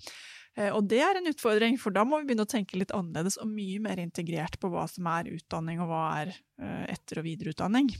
Eh, 0.58 0.70
og 0.70 0.84
det 0.90 1.00
er 1.02 1.18
en 1.18 1.32
utfordring, 1.32 1.78
for 1.80 1.96
da 1.96 2.04
må 2.06 2.20
vi 2.20 2.30
begynne 2.30 2.46
å 2.46 2.54
tenke 2.54 2.78
litt 2.80 2.94
annerledes 2.94 3.40
og 3.42 3.50
mye 3.50 3.80
mer 3.82 4.02
integrert 4.02 4.60
på 4.60 4.70
hva 4.72 4.86
som 4.90 5.08
er 5.16 5.32
utdanning, 5.34 5.80
og 5.82 5.90
hva 5.90 6.04
er 6.22 6.34
eh, 6.34 6.84
etter- 6.94 7.22
og 7.22 7.28
videreutdanning. 7.28 7.90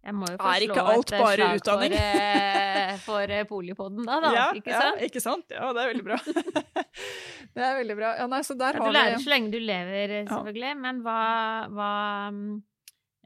Jeg 0.00 0.16
må 0.16 0.28
jo 0.30 0.38
få 0.40 0.48
er 0.48 0.64
ikke 0.64 0.84
alt 0.94 1.12
bare 1.12 1.48
utdanning? 1.58 1.94
For, 3.04 3.04
for 3.04 3.34
Polipodden 3.50 4.06
da, 4.08 4.16
da. 4.24 4.30
Ja, 4.32 4.46
ikke 4.56 4.72
sant? 4.72 4.96
Ja, 4.96 5.08
ikke 5.10 5.22
sant? 5.24 5.52
Ja, 5.52 5.68
det 5.76 5.82
er 5.82 5.90
veldig 5.92 6.06
bra. 6.06 6.16
det 7.56 7.66
er 7.66 7.76
veldig 7.82 7.96
bra. 7.98 8.14
Ja, 8.22 8.26
nei, 8.32 8.40
så 8.46 8.56
der 8.56 8.78
ja, 8.78 8.84
har 8.84 8.94
du 8.94 8.96
lærer 8.96 9.20
så 9.20 9.32
lenge 9.34 9.52
du 9.52 9.60
lever, 9.60 10.16
selvfølgelig. 10.30 10.72
Men 10.80 11.02
hva, 11.04 11.20
hva 11.76 11.92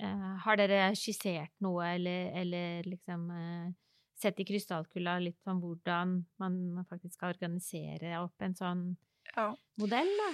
uh, 0.02 0.34
Har 0.46 0.60
dere 0.60 0.82
skissert 0.98 1.54
noe, 1.64 1.94
eller, 1.94 2.34
eller 2.42 2.90
liksom 2.90 3.30
uh, 3.30 3.70
sett 4.18 4.42
i 4.42 4.48
krystallkula 4.48 5.18
litt 5.22 5.50
om 5.50 5.62
hvordan 5.62 6.18
man 6.42 6.60
faktisk 6.88 7.14
skal 7.18 7.36
organisere 7.36 8.18
opp 8.22 8.44
en 8.44 8.58
sånn 8.58 8.84
ja. 9.34 9.50
modell, 9.80 10.10
da? 10.20 10.30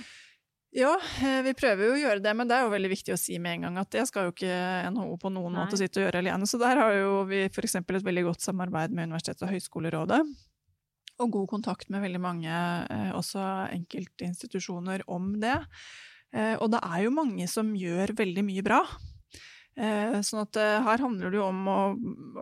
Ja, 0.70 0.92
eh, 1.22 1.40
vi 1.42 1.52
prøver 1.58 1.88
jo 1.88 1.94
å 1.96 1.98
gjøre 1.98 2.22
det, 2.22 2.32
men 2.38 2.46
det 2.46 2.54
er 2.54 2.62
jo 2.62 2.70
veldig 2.70 2.90
viktig 2.92 3.14
å 3.14 3.18
si 3.18 3.40
med 3.42 3.56
en 3.56 3.64
gang 3.66 3.78
at 3.82 3.90
det 3.90 4.04
skal 4.06 4.28
jo 4.28 4.34
ikke 4.34 4.58
NHO 4.94 5.16
på 5.18 5.32
noen 5.34 5.56
Nei. 5.56 5.64
måte 5.64 5.78
sitte 5.80 5.98
og 5.98 6.06
gjøre 6.06 6.20
alene. 6.22 6.46
Så 6.46 6.60
der 6.62 6.78
har 6.78 6.94
jo 6.94 7.24
vi 7.26 7.42
f.eks. 7.48 7.80
et 7.80 8.06
veldig 8.06 8.24
godt 8.28 8.46
samarbeid 8.46 8.94
med 8.94 9.10
Universitets- 9.10 9.42
og 9.42 9.50
høgskolerådet. 9.50 10.20
Og 11.20 11.32
god 11.34 11.48
kontakt 11.50 11.90
med 11.90 12.04
veldig 12.04 12.20
mange, 12.22 12.52
eh, 12.94 13.10
også 13.18 13.42
enkeltinstitusjoner, 13.74 15.02
om 15.10 15.32
det. 15.42 15.58
Eh, 16.30 16.54
og 16.54 16.70
det 16.70 16.84
er 16.86 17.02
jo 17.02 17.16
mange 17.18 17.50
som 17.50 17.74
gjør 17.74 18.14
veldig 18.22 18.46
mye 18.46 18.66
bra. 18.66 18.84
Sånn 19.80 20.42
at 20.42 20.56
her 20.58 21.00
handler 21.00 21.30
det 21.30 21.38
jo 21.38 21.44
om 21.46 21.68
å 21.70 21.76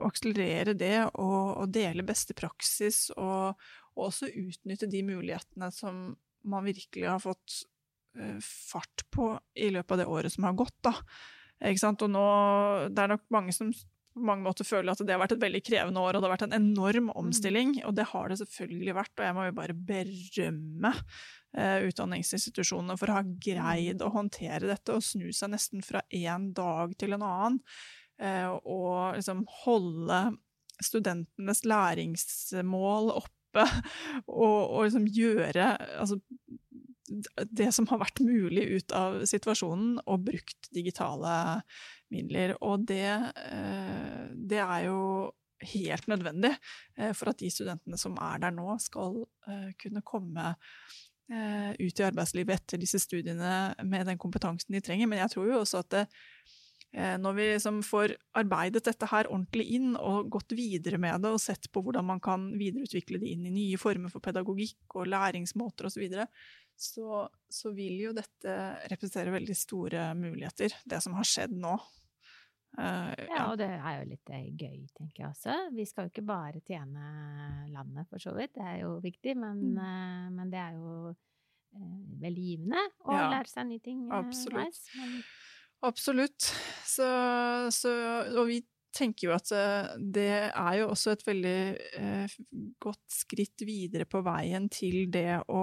akselerere 0.09 0.73
det 0.75 1.05
og, 1.07 1.61
og 1.61 1.69
dele 1.71 2.03
beste 2.03 2.35
praksis, 2.35 3.13
og, 3.15 3.53
og, 3.93 4.09
også 4.09 4.31
utnytte 4.33 4.89
de 4.91 5.05
mulighetene 5.07 5.69
som 5.71 6.17
man 6.49 6.67
virkelig 6.67 7.07
har 7.07 7.21
fått 7.23 7.61
fart 8.45 9.05
på 9.15 9.33
i 9.59 9.71
løpet 9.75 9.95
av 9.95 10.03
det 10.03 10.09
året 10.11 10.35
som 10.35 10.47
har 10.49 10.57
gått. 10.59 10.77
Da. 10.85 10.95
Ikke 11.69 11.83
sant? 11.83 12.03
Og 12.07 12.13
nå, 12.13 12.27
det 12.95 13.05
er 13.05 13.15
nok 13.15 13.25
mange 13.35 13.55
som 13.57 13.73
på 14.19 14.27
mange 14.27 14.45
måter 14.47 14.67
føler 14.67 14.93
at 14.93 15.03
det 15.07 15.15
har 15.15 15.21
vært 15.23 15.37
et 15.37 15.45
veldig 15.45 15.61
krevende 15.67 16.03
år, 16.03 16.17
og 16.17 16.23
det 16.23 16.29
har 16.29 16.35
vært 16.35 16.47
en 16.49 16.57
enorm 16.59 17.09
mm. 17.11 17.15
omstilling. 17.21 17.77
Og 17.89 17.95
det 17.97 18.09
har 18.13 18.31
det 18.31 18.41
selvfølgelig 18.43 18.97
vært, 18.99 19.15
og 19.17 19.27
jeg 19.27 19.37
må 19.37 19.47
jo 19.47 19.55
bare 19.59 19.79
berømme 19.91 20.93
eh, 21.55 21.87
utdanningsinstitusjonene 21.89 22.99
for 22.99 23.13
å 23.13 23.21
ha 23.21 23.25
greid 23.47 24.03
å 24.03 24.13
håndtere 24.15 24.71
dette 24.71 24.97
og 24.97 25.07
snu 25.07 25.31
seg 25.35 25.55
nesten 25.55 25.85
fra 25.87 26.03
én 26.15 26.51
dag 26.57 26.95
til 26.99 27.17
en 27.17 27.27
annen. 27.29 27.63
Eh, 28.19 28.51
og 28.51 29.19
liksom 29.19 29.45
holde 29.63 30.23
studentenes 30.83 31.65
læringsmål 31.67 33.13
oppe, 33.19 33.67
og, 34.27 34.59
og 34.63 34.89
liksom 34.89 35.07
gjøre 35.15 35.73
altså, 35.99 36.19
det 37.09 37.71
som 37.75 37.87
har 37.91 38.01
vært 38.03 38.23
mulig 38.25 38.65
ut 38.79 38.95
av 38.97 39.23
situasjonen, 39.29 39.99
og 40.07 40.27
brukt 40.29 40.71
digitale 40.75 41.63
midler. 42.15 42.55
Og 42.65 42.87
det, 42.89 43.09
eh, 43.49 44.25
det 44.35 44.63
er 44.63 44.87
jo 44.89 45.03
helt 45.75 46.07
nødvendig 46.11 46.53
eh, 46.97 47.13
for 47.17 47.33
at 47.33 47.41
de 47.41 47.51
studentene 47.51 47.99
som 47.99 48.17
er 48.23 48.45
der 48.45 48.55
nå, 48.55 48.71
skal 48.83 49.23
eh, 49.49 49.71
kunne 49.81 50.05
komme 50.07 50.55
ut 51.29 52.01
i 52.01 52.05
arbeidslivet 52.07 52.55
etter 52.55 52.81
disse 52.81 52.97
studiene 53.03 53.75
med 53.85 54.07
den 54.09 54.17
kompetansen 54.17 54.73
de 54.73 54.81
trenger. 54.81 55.05
Men 55.11 55.19
jeg 55.21 55.35
tror 55.35 55.51
jo 55.51 55.59
også 55.59 55.83
at 55.83 55.91
det, 55.93 56.05
når 57.21 57.35
vi 57.37 57.49
liksom 57.51 57.83
får 57.85 58.15
arbeidet 58.41 58.81
dette 58.87 59.11
her 59.11 59.29
ordentlig 59.29 59.67
inn 59.77 59.91
og 60.01 60.31
gått 60.33 60.55
videre 60.57 60.97
med 60.97 61.21
det 61.21 61.35
og 61.37 61.43
sett 61.45 61.69
på 61.69 61.83
hvordan 61.85 62.09
man 62.09 62.23
kan 62.25 62.47
videreutvikle 62.57 63.21
det 63.21 63.29
inn 63.35 63.45
i 63.45 63.53
nye 63.53 63.77
former 63.77 64.09
for 64.09 64.25
pedagogikk 64.25 64.97
og 64.97 65.11
læringsmåter 65.13 65.91
osv., 65.91 65.99
så, 65.99 66.05
videre, 66.07 66.27
så, 66.79 67.25
så 67.51 67.73
vil 67.75 68.05
jo 68.07 68.15
dette 68.17 68.55
representere 68.91 69.35
veldig 69.35 69.57
store 69.57 70.11
muligheter, 70.19 70.75
det 70.87 71.01
som 71.03 71.17
har 71.19 71.27
skjedd 71.27 71.57
nå. 71.59 71.75
Uh, 72.79 73.11
ja. 73.19 73.27
ja. 73.33 73.45
og 73.51 73.57
det 73.59 73.67
er 73.75 73.95
jo 73.97 74.05
litt 74.13 74.31
eh, 74.31 74.45
gøy, 74.53 74.83
tenker 74.95 75.25
jeg 75.25 75.29
også. 75.33 75.57
Vi 75.75 75.87
skal 75.89 76.07
jo 76.07 76.13
ikke 76.13 76.27
bare 76.29 76.61
tjene 76.63 77.09
landet, 77.73 78.07
for 78.11 78.23
så 78.23 78.37
vidt. 78.37 78.55
Det 78.55 78.67
er 78.71 78.77
jo 78.85 78.93
viktig, 79.03 79.35
men, 79.41 79.65
mm. 79.75 79.83
uh, 79.83 80.29
men 80.37 80.53
det 80.53 80.61
er 80.63 80.79
jo 80.79 80.95
uh, 81.11 82.01
veldig 82.23 82.49
givende 82.53 82.87
å 83.03 83.19
ja, 83.19 83.29
lære 83.35 83.51
seg 83.51 83.71
nye 83.73 83.83
ting. 83.83 84.07
Absolutt. 84.15 84.83
Men... 85.01 85.21
Absolutt. 85.89 86.51
Så, 86.87 87.09
så, 87.75 87.95
og 88.37 88.45
vi 88.53 88.63
tenker 88.95 89.29
jo 89.29 89.35
at 89.35 89.51
det 89.99 90.31
er 90.49 90.79
jo 90.81 90.89
også 90.91 91.13
et 91.15 91.23
veldig 91.27 91.59
godt 92.83 93.05
skritt 93.15 93.63
videre 93.67 94.07
på 94.11 94.23
veien 94.27 94.67
til 94.73 95.05
det 95.13 95.43
å 95.47 95.63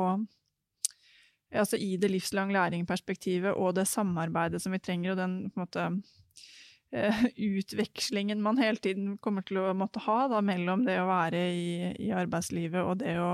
Altså 1.53 1.77
i 1.77 1.95
det 2.01 2.09
livslang 2.11 2.51
læring-perspektivet 2.51 3.53
og 3.53 3.75
det 3.77 3.87
samarbeidet 3.87 4.61
som 4.61 4.73
vi 4.73 4.81
trenger, 4.81 5.13
og 5.13 5.17
den 5.21 5.35
måte 5.55 5.89
Eh, 6.95 7.23
utvekslingen 7.35 8.41
man 8.41 8.57
hele 8.57 8.77
tiden 8.77 9.17
kommer 9.17 9.43
til 9.45 9.59
å 9.59 9.73
måtte 9.77 10.03
ha 10.05 10.25
da, 10.31 10.41
mellom 10.45 10.85
det 10.87 10.99
å 11.01 11.09
være 11.09 11.43
i, 11.51 11.67
i 12.07 12.11
arbeidslivet 12.15 12.81
og 12.83 12.99
det 13.01 13.17
å 13.19 13.31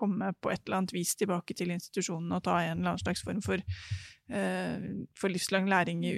komme 0.00 0.32
på 0.40 0.48
et 0.52 0.62
eller 0.64 0.80
annet 0.80 0.94
vis 0.96 1.12
tilbake 1.20 1.54
til 1.56 1.74
institusjonen 1.74 2.32
og 2.32 2.44
ta 2.46 2.56
en 2.62 2.78
eller 2.78 2.94
annen 2.94 3.02
slags 3.02 3.20
form 3.24 3.42
for, 3.44 3.60
uh, 4.32 4.86
for 5.12 5.28
livslang 5.28 5.68
læring 5.68 6.00
i 6.08 6.14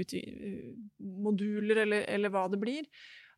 moduler, 1.03 1.81
eller, 1.83 2.07
eller, 2.07 2.31
hva 2.31 2.45
det 2.53 2.61
blir. 2.63 2.87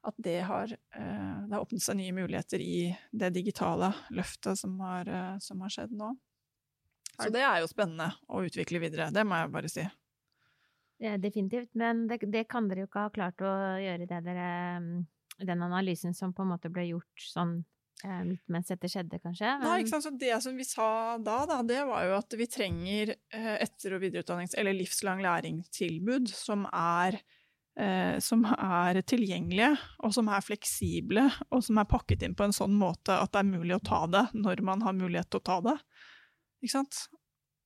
At 0.05 0.19
det 0.21 0.43
har, 0.45 0.69
det 0.69 1.49
har 1.49 1.63
åpnet 1.63 1.81
seg 1.81 1.97
nye 1.97 2.13
muligheter 2.13 2.61
i 2.61 2.91
det 3.09 3.31
digitale 3.39 3.89
løftet 4.13 4.61
som 4.61 4.77
har, 4.85 5.09
som 5.41 5.65
har 5.65 5.73
skjedd 5.73 5.97
nå. 5.97 6.11
Så 7.15 7.31
det 7.35 7.45
er 7.47 7.61
jo 7.63 7.71
spennende 7.71 8.11
å 8.27 8.43
utvikle 8.47 8.81
videre, 8.83 9.11
det 9.15 9.23
må 9.27 9.39
jeg 9.39 9.53
bare 9.55 9.71
si. 9.71 9.85
Ja, 11.03 11.19
definitivt. 11.19 11.73
Men 11.75 12.07
det, 12.09 12.21
det, 12.33 12.47
kan 12.51 12.69
dere 12.71 12.85
jo 12.85 12.89
ikke 12.89 13.07
ha 13.07 13.13
klart 13.15 13.45
å 13.45 13.53
gjøre, 13.83 14.07
det 14.09 14.21
dere 14.25 14.49
mm, 14.81 14.91
Den 15.45 15.63
analysen 15.67 16.15
som 16.15 16.33
på 16.35 16.45
en 16.45 16.53
måte 16.55 16.71
ble 16.73 16.87
gjort 16.87 17.25
sånn 17.27 17.57
eh, 18.07 18.21
midt 18.27 18.45
mens 18.53 18.71
dette 18.71 18.91
skjedde, 18.91 19.19
kanskje? 19.23 19.49
Men... 19.59 19.67
Nei, 19.67 19.79
ikke 19.83 19.95
sant. 19.97 20.07
Så 20.07 20.15
det 20.19 20.35
som 20.45 20.59
vi 20.59 20.67
sa 20.69 20.89
da, 21.19 21.41
da, 21.51 21.61
det 21.67 21.81
var 21.89 22.07
jo 22.07 22.19
at 22.21 22.37
vi 22.39 22.49
trenger 22.51 23.17
eh, 23.17 23.55
etter- 23.67 23.97
og 23.97 24.05
videreutdannings- 24.07 24.55
eller 24.61 24.77
livslang 24.79 25.25
læringstilbud 25.25 26.31
som 26.31 26.69
er 26.71 27.19
eh, 27.81 28.17
som 28.23 28.47
er 28.55 29.03
tilgjengelige, 29.03 29.75
og 30.07 30.15
som 30.15 30.31
er 30.31 30.47
fleksible, 30.47 31.27
og 31.51 31.67
som 31.67 31.83
er 31.83 31.91
pakket 31.91 32.23
inn 32.27 32.39
på 32.39 32.47
en 32.47 32.55
sånn 32.55 32.79
måte 32.79 33.19
at 33.19 33.35
det 33.35 33.43
er 33.43 33.51
mulig 33.51 33.77
å 33.81 33.85
ta 33.85 34.05
det 34.11 34.29
når 34.39 34.63
man 34.67 34.87
har 34.87 34.97
mulighet 34.97 35.33
til 35.35 35.43
å 35.43 35.49
ta 35.51 35.61
det. 35.73 35.79
Ikke 36.65 36.79
sant? 36.79 37.05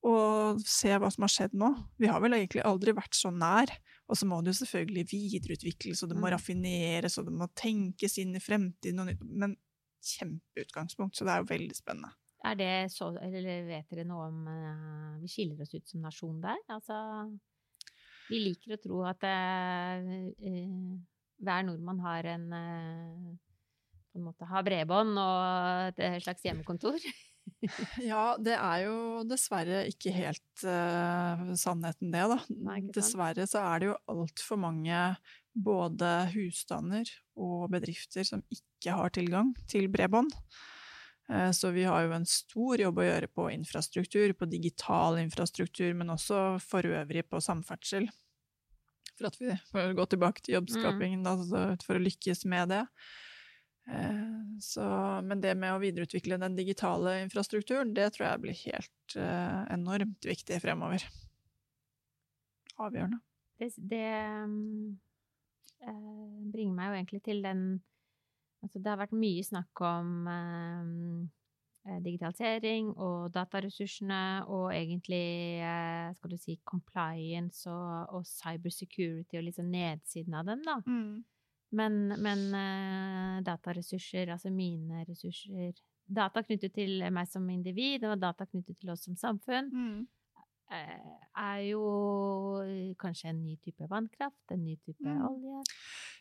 og 0.07 0.61
se 0.67 0.93
hva 0.95 1.11
som 1.11 1.25
har 1.27 1.33
skjedd 1.33 1.57
nå. 1.59 1.71
Vi 1.99 2.11
har 2.11 2.23
vel 2.23 2.37
egentlig 2.37 2.63
aldri 2.67 2.95
vært 2.97 3.17
så 3.19 3.33
nær. 3.35 3.73
Og 4.09 4.17
så 4.17 4.29
må 4.29 4.39
det 4.41 4.55
jo 4.55 4.61
selvfølgelig 4.63 5.05
videreutvikles, 5.11 6.03
og 6.03 6.13
det 6.13 6.17
må 6.17 6.29
mm. 6.29 6.33
raffineres, 6.37 7.19
og 7.21 7.27
det 7.29 7.35
må 7.37 7.49
tenkes 7.59 8.17
inn 8.23 8.37
i 8.39 8.43
fremtiden. 8.43 9.11
Men 9.21 9.57
kjempeutgangspunkt, 10.15 11.19
så 11.19 11.27
det 11.27 11.35
er 11.35 11.43
jo 11.43 11.51
veldig 11.51 11.77
spennende. 11.77 12.15
Er 12.47 12.55
det 12.57 12.73
så, 12.95 13.11
eller 13.19 13.67
vet 13.67 13.91
dere 13.91 14.07
noe 14.07 14.29
om 14.31 14.45
uh, 14.47 15.15
Vi 15.19 15.27
skiller 15.27 15.59
oss 15.65 15.75
ut 15.75 15.91
som 15.91 16.05
nasjon 16.05 16.37
der? 16.39 16.61
Altså 16.71 16.95
Vi 18.29 18.39
liker 18.45 18.77
å 18.77 18.79
tro 18.79 19.01
at 19.11 19.27
uh, 19.27 20.07
uh, 20.07 20.93
hver 21.43 21.67
nordmann 21.67 22.05
har 22.07 22.31
en 22.37 22.47
på 24.09 24.21
en 24.21 24.29
måte 24.31 24.47
har 24.49 24.63
bredbånd 24.67 25.19
og 25.19 25.99
et 25.99 26.23
slags 26.23 26.47
hjemmekontor. 26.47 27.03
ja, 28.11 28.23
det 28.41 28.55
er 28.57 28.85
jo 28.87 28.97
dessverre 29.29 29.83
ikke 29.91 30.13
helt 30.15 30.65
uh, 30.65 31.51
sannheten, 31.59 32.13
det, 32.15 32.25
da. 32.33 32.39
Nei, 32.69 32.81
dessverre 32.95 33.47
så 33.51 33.63
er 33.65 33.83
det 33.83 33.91
jo 33.91 33.99
altfor 34.15 34.61
mange 34.61 35.03
både 35.59 36.09
husstander 36.35 37.09
og 37.39 37.69
bedrifter 37.73 38.27
som 38.27 38.45
ikke 38.55 38.95
har 38.95 39.15
tilgang 39.15 39.55
til 39.71 39.89
bredbånd. 39.91 40.33
Eh, 41.29 41.51
Så 41.53 41.71
vi 41.71 41.85
har 41.85 42.07
jo 42.07 42.15
en 42.17 42.27
stor 42.27 42.81
jobb 42.81 43.03
å 43.03 43.09
gjøre 43.09 43.29
på 43.29 43.49
infrastruktur, 43.53 44.33
på 44.33 44.49
digital 44.49 45.19
infrastruktur, 45.21 45.93
men 45.95 46.15
også 46.15 46.59
for 46.63 46.87
øvrig 46.87 47.27
på 47.29 47.41
samferdsel. 47.43 48.09
For 49.19 49.29
at 49.29 49.39
vi 49.41 49.57
får 49.73 49.97
gå 49.99 50.07
tilbake 50.15 50.45
til 50.45 50.59
jobbskapingen, 50.61 51.25
da, 51.27 51.35
for 51.85 51.99
å 51.99 52.05
lykkes 52.05 52.45
med 52.47 52.71
det. 52.73 52.85
Eh, 53.91 54.28
Så, 54.61 54.85
men 55.25 55.43
det 55.43 55.55
med 55.59 55.77
å 55.77 55.83
videreutvikle 55.83 56.39
den 56.41 56.57
digitale 56.59 57.19
infrastrukturen, 57.25 57.95
det 57.97 58.11
tror 58.15 58.31
jeg 58.31 58.43
blir 58.45 58.61
helt 58.65 59.17
eh, 59.19 59.63
enormt 59.75 60.29
viktig 60.29 60.61
fremover. 60.65 61.05
Avgjørende. 62.79 63.21
Det, 63.59 63.73
det 63.91 64.07
eh, 65.83 65.93
bringer 66.53 66.75
meg 66.75 66.91
jo 66.91 66.99
egentlig 67.01 67.23
til 67.27 67.45
den 67.47 67.69
Altså, 68.59 68.81
det 68.83 68.91
har 68.91 68.99
vært 68.99 69.15
mye 69.15 69.43
snakk 69.47 69.81
om 69.87 70.09
um, 70.27 71.29
eh, 71.87 72.01
digitalisering 72.03 72.89
og 72.97 73.29
dataressursene, 73.31 74.23
og 74.51 74.73
egentlig, 74.75 75.61
eh, 75.63 76.09
skal 76.17 76.33
du 76.33 76.37
si, 76.43 76.57
compliance 76.67 77.71
og, 77.71 78.17
og 78.19 78.27
cybersecurity 78.27 79.39
og 79.39 79.47
liksom 79.47 79.71
nedsiden 79.71 80.35
av 80.35 80.51
dem, 80.51 80.65
da. 80.67 80.81
Men, 81.73 82.09
men 82.23 82.55
eh, 82.57 83.41
dataressurser, 83.45 84.31
altså 84.33 84.51
mine 84.51 85.05
ressurser 85.09 85.75
Data 86.09 86.41
knyttet 86.43 86.73
til 86.73 87.03
meg 87.13 87.27
som 87.29 87.45
individ, 87.53 88.05
og 88.09 88.19
data 88.19 88.47
knyttet 88.49 88.79
til 88.81 88.89
oss 88.95 89.03
som 89.05 89.15
samfunn, 89.21 89.67
Mm. 89.71 90.07
eh, 90.73 91.19
er 91.37 91.59
jo 91.69 91.83
kanskje 92.97 93.29
en 93.29 93.43
ny 93.45 93.57
type 93.61 93.85
vannkraft, 93.91 94.41
en 94.51 94.65
ny 94.65 94.77
type 94.87 95.05
Mm. 95.05 95.21
olje. 95.29 95.63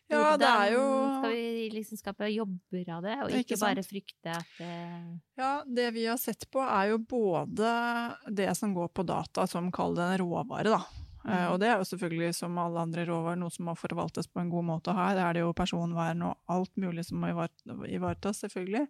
Ja, 0.09 0.37
det 0.37 0.47
er 0.47 0.71
jo 0.73 0.81
Hvordan 0.81 1.17
Skal 1.21 1.31
vi 1.33 1.69
liksom 1.71 1.97
skape 1.97 2.27
jobber 2.33 2.89
av 2.95 3.01
det, 3.03 3.15
og 3.23 3.29
Ikke 3.31 3.55
ikke 3.55 3.59
bare 3.59 3.83
frykte 3.83 4.35
at 4.37 4.45
det 4.57 5.19
Ja, 5.37 5.63
det 5.65 5.93
vi 5.93 6.05
har 6.05 6.17
sett 6.17 6.45
på 6.51 6.59
er 6.63 6.91
jo 6.91 6.97
både 6.99 8.35
det 8.35 8.55
som 8.57 8.73
går 8.73 8.87
på 8.89 9.05
data, 9.05 9.45
som 9.47 9.71
kaller 9.71 9.95
det 10.15 10.19
en 10.19 10.25
råvare, 10.27 10.63
da. 10.63 10.83
Eh, 11.27 11.33
Mhm. 11.43 11.51
Og 11.53 11.59
det 11.59 11.67
er 11.67 11.77
jo 11.77 11.83
selvfølgelig 11.89 12.35
som 12.35 12.57
alle 12.57 12.79
andre 12.79 13.05
råvarer 13.05 13.37
noe 13.37 13.49
som 13.51 13.65
må 13.65 13.75
forvaltes 13.77 14.27
på 14.31 14.39
en 14.39 14.49
god 14.49 14.63
måte. 14.63 14.93
Her 14.95 15.17
er 15.17 15.33
det 15.33 15.41
jo 15.41 15.53
personvern 15.53 16.21
og 16.23 16.37
alt 16.47 16.71
mulig 16.77 17.03
som 17.05 17.19
må 17.19 17.27
ivar- 17.33 17.87
ivaretas, 17.89 18.39
selvfølgelig. 18.43 18.87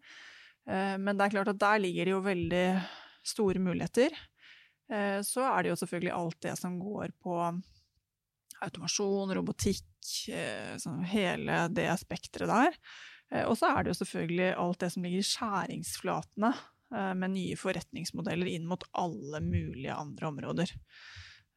Eh, 0.67 0.97
Men 0.97 1.17
det 1.17 1.25
er 1.25 1.29
klart 1.29 1.47
at 1.49 1.57
der 1.59 1.79
ligger 1.79 2.05
det 2.05 2.11
jo 2.11 2.21
veldig 2.21 2.83
store 3.23 3.59
muligheter. 3.59 4.11
Eh, 4.89 5.19
Så 5.21 5.41
er 5.41 5.63
det 5.63 5.69
jo 5.69 5.75
selvfølgelig 5.85 6.13
alt 6.13 6.39
det 6.41 6.57
som 6.57 6.79
går 6.79 7.09
på 7.23 7.61
automasjon, 8.61 9.33
robotikk, 9.35 9.83
sånn 10.81 11.03
hele 11.05 11.67
det 11.73 11.89
spekteret 11.99 12.47
der. 12.47 12.77
Og 13.47 13.57
så 13.59 13.67
er 13.75 13.83
det 13.83 13.91
jo 13.93 14.05
selvfølgelig 14.05 14.55
alt 14.57 14.79
det 14.79 14.91
som 14.93 15.03
ligger 15.03 15.19
i 15.19 15.27
skjæringsflatene 15.27 16.53
med 17.19 17.33
nye 17.33 17.55
forretningsmodeller 17.59 18.47
inn 18.47 18.65
mot 18.69 18.83
alle 18.95 19.41
mulige 19.43 19.93
andre 19.93 20.27
områder. 20.31 20.71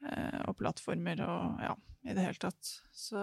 Eh, 0.00 0.40
Og 0.48 0.56
plattformer 0.56 1.20
og 1.26 1.60
ja, 1.60 1.74
i 2.08 2.14
det 2.16 2.24
hele 2.24 2.40
tatt. 2.40 2.72
Så, 2.92 3.20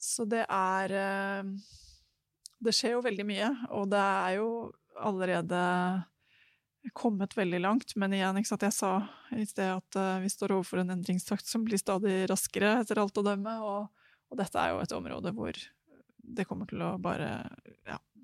så 0.00 0.26
det 0.26 0.42
er 0.46 0.94
eh, 0.98 1.50
Det 2.60 2.74
skjer 2.76 2.96
jo 2.96 3.04
veldig 3.06 3.26
mye, 3.28 3.50
og 3.70 3.90
det 3.92 4.00
er 4.00 4.38
jo 4.40 4.48
allerede 5.00 5.60
kommet 6.96 7.36
veldig 7.36 7.60
langt, 7.60 7.92
men 8.00 8.14
igjen, 8.16 8.38
ikke 8.40 8.48
sant, 8.48 8.64
jeg 8.64 8.74
sa 8.74 8.90
i 9.36 9.44
sted 9.48 9.68
at 9.68 9.96
eh, 10.00 10.18
vi 10.24 10.32
står 10.32 10.56
overfor 10.56 10.82
en 10.82 10.94
endringstakt 10.96 11.46
som 11.46 11.64
blir 11.64 11.80
stadig 11.80 12.24
raskere, 12.28 12.78
etter 12.80 13.00
alt 13.00 13.20
å 13.20 13.24
dømme, 13.24 13.54
og, 13.64 14.08
og 14.32 14.40
dette 14.40 14.60
er 14.60 14.74
jo 14.74 14.82
et 14.82 14.96
område 14.96 15.32
hvor 15.36 15.56
det 16.20 16.46
kommer 16.48 16.68
til 16.70 16.82
å 16.84 16.94
bare 17.02 17.30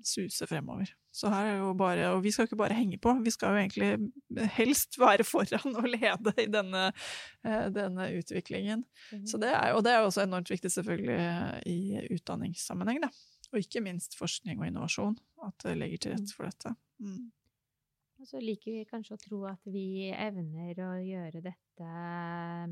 suse 0.07 0.47
fremover. 0.49 0.89
Så 1.13 1.29
her 1.33 1.49
er 1.49 1.57
jo 1.59 1.71
bare, 1.77 2.09
Og 2.13 2.23
vi 2.23 2.31
skal 2.31 2.47
ikke 2.47 2.59
bare 2.59 2.77
henge 2.77 2.99
på, 3.01 3.13
vi 3.25 3.33
skal 3.33 3.55
jo 3.55 3.61
egentlig 3.61 4.47
helst 4.57 4.99
være 5.01 5.25
foran 5.27 5.75
og 5.75 5.87
lede 5.89 6.33
i 6.43 6.49
denne, 6.53 6.91
eh, 7.43 7.69
denne 7.73 8.09
utviklingen. 8.19 8.85
Så 9.25 9.39
det 9.41 9.49
er, 9.53 9.73
og 9.73 9.83
det 9.83 9.93
er 9.93 9.99
jo 10.03 10.11
også 10.11 10.23
enormt 10.27 10.49
viktig 10.53 10.71
selvfølgelig 10.71 11.63
i 11.65 11.79
utdanningssammenheng, 12.17 13.01
da. 13.07 13.09
Og 13.53 13.59
ikke 13.63 13.81
minst 13.81 14.17
forskning 14.19 14.59
og 14.59 14.67
innovasjon, 14.67 15.17
at 15.47 15.63
det 15.63 15.77
legger 15.79 15.97
til 15.97 16.15
rette 16.17 16.35
for 16.35 16.49
dette. 16.49 16.75
Mm. 16.99 17.31
Og 18.17 18.25
så 18.25 18.39
liker 18.41 18.73
vi 18.73 18.85
kanskje 18.89 19.13
å 19.13 19.21
tro 19.21 19.39
at 19.45 19.67
vi 19.69 20.09
evner 20.09 20.79
å 20.81 20.95
gjøre 21.05 21.41
dette 21.45 21.89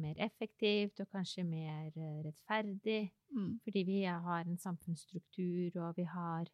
mer 0.02 0.18
effektivt 0.26 1.04
og 1.04 1.12
kanskje 1.14 1.46
mer 1.46 1.92
eh, 1.94 2.22
rettferdig, 2.26 3.12
Mm. 3.36 3.60
fordi 3.66 3.82
vi 3.84 4.04
har 4.06 4.46
en 4.46 4.58
samfunnsstruktur, 4.58 5.76
og 5.84 5.98
vi 5.98 6.04
har, 6.08 6.46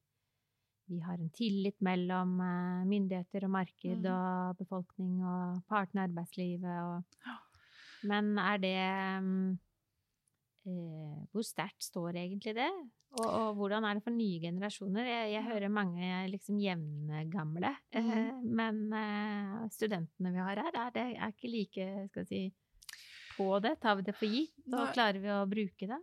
vi 0.91 0.99
har 1.05 1.17
en 1.17 1.29
tillit 1.33 1.77
mellom 1.81 2.35
eh, 2.43 2.85
myndigheter 2.91 3.47
og 3.47 3.53
marked 3.57 4.03
Mm. 4.03 4.11
og 4.11 4.57
befolkning 4.59 5.17
og 5.23 5.61
partene 5.71 6.03
i 6.03 6.07
arbeidslivet 6.09 6.77
og 6.83 7.03
Men 8.03 8.31
er 8.41 8.57
det 8.57 8.77
mm, 9.23 9.51
eh, 10.65 11.19
Hvor 11.31 11.45
sterkt 11.45 11.83
står 11.85 12.17
egentlig 12.17 12.55
det? 12.57 12.69
Og, 13.19 13.27
og 13.27 13.55
hvordan 13.59 13.83
er 13.83 13.97
det 13.97 14.03
for 14.05 14.15
nye 14.15 14.39
generasjoner? 14.39 15.03
Jeg, 15.09 15.31
jeg 15.33 15.43
hører 15.43 15.67
mange 15.73 16.11
liksom 16.31 16.59
jevngamle, 16.63 17.73
eh, 17.91 18.03
Mhm. 18.03 18.45
men 18.55 18.77
eh, 18.93 19.67
studentene 19.69 20.31
vi 20.31 20.39
har 20.39 20.55
her, 20.63 20.71
er, 20.85 20.91
det, 20.95 21.03
er 21.19 21.33
ikke 21.33 21.51
like 21.51 21.87
skal 22.09 22.23
jeg 22.23 22.27
si, 22.27 22.53
på 23.35 23.59
det. 23.63 23.73
Tar 23.81 23.95
vi 23.99 24.01
det 24.07 24.15
for 24.15 24.25
gitt, 24.31 24.53
og 24.71 24.93
klarer 24.95 25.19
vi 25.19 25.27
å 25.27 25.41
bruke 25.49 25.87
det? 25.91 25.99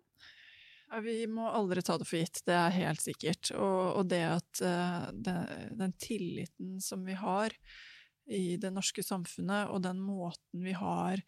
Ja, 0.89 1.03
vi 1.05 1.21
må 1.29 1.45
aldri 1.53 1.83
ta 1.85 1.99
det 2.01 2.07
for 2.09 2.17
gitt, 2.21 2.41
det 2.49 2.57
er 2.57 2.73
helt 2.79 3.03
sikkert. 3.05 3.51
Og, 3.57 4.01
og 4.01 4.09
det 4.09 4.23
at 4.31 4.63
uh, 4.65 5.11
den, 5.13 5.69
den 5.77 5.95
tilliten 6.01 6.79
som 6.85 7.05
vi 7.05 7.17
har 7.19 7.53
i 8.29 8.57
det 8.61 8.71
norske 8.73 9.05
samfunnet, 9.05 9.69
og 9.73 9.83
den 9.85 10.01
måten 10.05 10.65
vi 10.65 10.75
har 10.77 11.21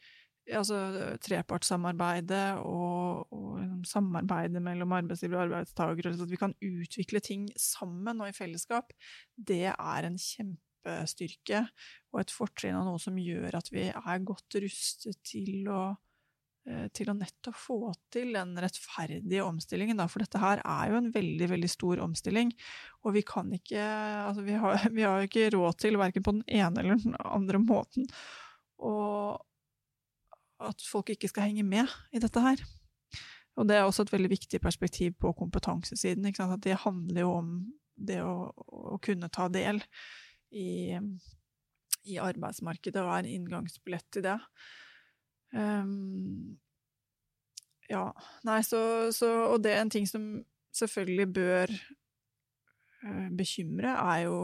altså 0.50 0.78
trepartssamarbeidet 1.22 2.60
og, 2.64 3.28
og 3.34 3.86
samarbeidet 3.88 4.62
mellom 4.64 4.92
arbeidsgiver 4.96 5.38
og 5.38 5.44
arbeidstaker, 5.48 6.10
at 6.10 6.30
vi 6.30 6.40
kan 6.40 6.56
utvikle 6.64 7.22
ting 7.24 7.46
sammen 7.60 8.20
og 8.20 8.30
i 8.30 8.36
fellesskap, 8.36 8.92
det 9.36 9.68
er 9.70 10.08
en 10.08 10.18
kjempestyrke 10.20 11.64
og 12.12 12.22
et 12.24 12.34
fortrinn 12.34 12.78
og 12.80 12.88
noe 12.88 13.02
som 13.02 13.18
gjør 13.20 13.60
at 13.60 13.70
vi 13.72 13.88
er 13.92 14.26
godt 14.26 14.60
rustet 14.64 15.20
til 15.26 15.68
å 15.70 15.82
eh, 15.92 15.98
til 16.94 17.08
å 17.08 17.16
nettopp 17.16 17.56
få 17.56 17.78
til 18.12 18.34
den 18.36 18.52
rettferdige 18.60 19.44
omstillingen, 19.46 19.98
da, 19.98 20.06
for 20.12 20.22
dette 20.22 20.40
her 20.42 20.60
er 20.60 20.90
jo 20.92 20.98
en 21.00 21.08
veldig, 21.14 21.48
veldig 21.54 21.70
stor 21.72 22.02
omstilling, 22.04 22.52
og 23.04 23.16
vi 23.16 23.22
kan 23.26 23.48
ikke, 23.56 23.84
altså 24.26 24.44
vi 24.46 24.58
har, 24.60 24.84
vi 24.98 25.06
har 25.06 25.24
ikke 25.26 25.48
råd 25.56 25.80
til, 25.80 25.96
hverken 26.00 26.26
på 26.26 26.36
den 26.36 26.44
ene 26.60 26.82
eller 26.82 27.00
den 27.00 27.16
andre 27.24 27.62
måten, 27.64 28.10
og 28.80 29.40
at 30.60 30.84
folk 30.84 31.14
ikke 31.14 31.30
skal 31.30 31.48
henge 31.48 31.64
med 31.64 31.88
i 32.12 32.20
dette 32.20 32.42
her. 32.44 32.60
Og 33.58 33.66
det 33.68 33.76
er 33.76 33.86
også 33.86 34.04
et 34.06 34.12
veldig 34.12 34.30
viktig 34.30 34.60
perspektiv 34.62 35.16
på 35.20 35.32
kompetansesiden, 35.36 36.28
at 36.28 36.64
det 36.64 36.82
handler 36.84 37.24
jo 37.24 37.32
om 37.40 37.50
det 38.00 38.20
å, 38.24 38.52
å 38.94 38.98
kunne 39.02 39.28
ta 39.32 39.48
del 39.52 39.82
i, 40.56 40.96
i 42.08 42.20
arbeidsmarkedet 42.20 43.02
og 43.02 43.12
en 43.18 43.28
inngangsbillett 43.28 44.06
til 44.14 44.24
det. 44.28 44.38
Um, 45.56 46.58
ja, 47.90 48.04
nei, 48.46 48.60
så, 48.62 49.10
så 49.14 49.30
Og 49.50 49.64
det 49.64 49.74
er 49.74 49.82
en 49.82 49.90
ting 49.90 50.06
som 50.06 50.28
selvfølgelig 50.76 51.26
bør 51.34 51.72
eh, 51.74 53.28
bekymre, 53.34 53.96
er 53.98 54.26
jo, 54.28 54.36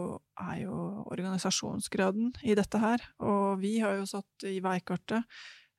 er 0.42 0.64
jo 0.64 0.78
organisasjonsgraden 1.14 2.32
i 2.42 2.56
dette 2.58 2.80
her. 2.82 3.04
Og 3.22 3.60
vi 3.62 3.76
har 3.84 4.00
jo 4.00 4.08
satt 4.10 4.48
i 4.50 4.58
veikartet 4.64 5.22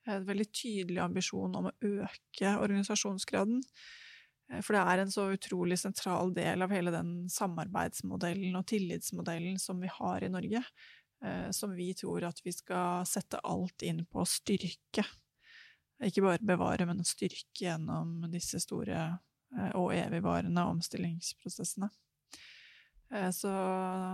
en 0.08 0.28
veldig 0.28 0.48
tydelig 0.56 1.02
ambisjon 1.04 1.56
om 1.60 1.68
å 1.68 1.76
øke 1.84 2.54
organisasjonsgraden. 2.64 3.60
Eh, 4.52 4.62
For 4.62 4.78
det 4.78 4.86
er 4.86 5.04
en 5.04 5.12
så 5.12 5.28
utrolig 5.36 5.80
sentral 5.82 6.32
del 6.36 6.64
av 6.64 6.72
hele 6.72 6.94
den 6.96 7.28
samarbeidsmodellen 7.34 8.56
og 8.56 8.68
tillitsmodellen 8.72 9.60
som 9.60 9.84
vi 9.84 9.92
har 9.92 10.24
i 10.24 10.32
Norge, 10.32 10.64
som 11.52 11.72
vi 11.76 11.94
tror 11.98 12.24
at 12.28 12.40
vi 12.46 12.52
skal 12.54 13.06
sette 13.10 13.40
alt 13.44 13.82
inn 13.82 14.04
på 14.06 14.22
å 14.22 14.28
styrke. 14.30 15.04
Ikke 16.06 16.22
bare 16.22 16.38
bevare, 16.46 16.86
men 16.86 17.00
å 17.02 17.06
styrke 17.08 17.64
gjennom 17.66 18.28
disse 18.30 18.60
store 18.62 19.00
eh, 19.58 19.72
og 19.74 19.96
evigvarende 19.98 20.62
omstillingsprosessene. 20.76 21.90
Eh, 23.10 23.32
Så 23.34 23.50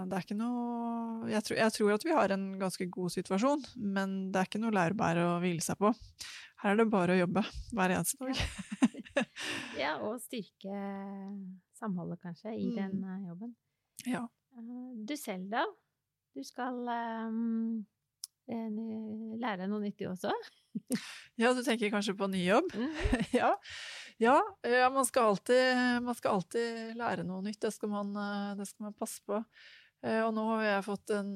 det 0.07 0.15
er 0.15 0.23
ikke 0.23 0.37
noe 0.39 1.27
jeg 1.27 1.43
tror, 1.43 1.57
jeg 1.59 1.73
tror 1.75 1.91
at 1.97 2.05
vi 2.07 2.15
har 2.15 2.31
en 2.35 2.45
ganske 2.61 2.87
god 2.93 3.11
situasjon, 3.17 3.65
men 3.83 4.15
det 4.31 4.39
er 4.39 4.47
ikke 4.47 4.61
noe 4.63 4.71
laurbær 4.75 5.19
å 5.25 5.27
hvile 5.43 5.63
seg 5.65 5.79
på. 5.83 5.91
Her 6.63 6.71
er 6.71 6.79
det 6.79 6.87
bare 6.93 7.17
å 7.17 7.21
jobbe 7.25 7.43
hver 7.75 7.97
eneste 7.97 8.23
dag. 8.23 8.39
Ja, 9.77 9.97
og 10.01 10.15
styrke 10.23 10.73
samholdet, 11.77 12.17
kanskje, 12.23 12.49
i 12.57 12.71
Mm. 12.71 12.75
den 12.79 13.03
eh, 13.03 13.27
jobben. 13.29 13.51
Ja. 14.07 14.23
Eh, 14.57 15.03
Du 15.05 15.15
selv, 15.17 15.49
da? 15.51 15.65
Du 16.33 16.41
skal 16.45 16.79
um, 17.29 17.83
lære 19.39 19.67
noe 19.69 19.83
nyttig 19.83 20.09
også? 20.09 20.33
ja, 21.41 21.53
du 21.53 21.61
tenker 21.65 21.93
kanskje 21.93 22.15
på 22.17 22.29
ny 22.31 22.41
jobb? 22.47 22.73
Mm. 22.73 22.97
ja. 23.39 23.53
Ja, 24.21 24.35
ja 24.67 24.89
man, 24.93 25.05
skal 25.09 25.31
alltid, 25.31 25.63
man, 26.05 26.17
skal 26.17 26.39
alltid, 26.39 26.97
lære 26.99 27.25
noe 27.27 27.45
nytt. 27.45 27.61
Det 27.63 27.73
skal 27.75 27.93
man, 27.93 28.13
det 28.57 28.67
skal 28.69 28.89
man 28.89 28.97
passe 28.97 29.23
på. 29.25 29.39
Og 30.03 30.33
nå 30.35 30.43
har 30.49 30.63
jeg 30.65 30.83
fått 30.83 31.13
en 31.15 31.29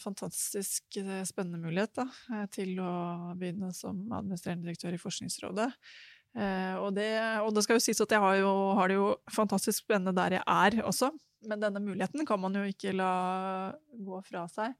fantastisk 0.00 0.96
spennende 1.28 1.60
mulighet 1.60 1.98
da, 1.98 2.06
til 2.48 2.78
å 2.80 2.92
begynne 3.36 3.68
som 3.76 3.98
administrerende 4.08 4.64
direktør 4.64 4.96
i 4.96 5.00
Forskningsrådet. 5.02 5.68
Eh, 6.36 6.74
og, 6.76 6.90
det, 6.96 7.08
og, 7.40 7.54
det, 7.56 7.62
skal 7.64 7.78
jo 7.78 7.84
sies 7.86 8.02
at 8.02 8.12
jeg 8.12 8.20
har, 8.20 8.34
jo, 8.42 8.52
har, 8.76 8.90
det 8.90 8.98
jo 8.98 9.06
fantastisk 9.32 9.86
spennende 9.86 10.12
der 10.16 10.36
jeg 10.36 10.44
er 10.44 10.82
også, 10.84 11.08
men 11.44 11.60
denne 11.60 11.82
muligheten 11.82 12.26
kan 12.28 12.40
man 12.40 12.56
jo 12.56 12.64
ikke 12.68 12.94
la 12.96 13.12
gå 13.92 14.22
fra 14.26 14.46
seg. 14.52 14.74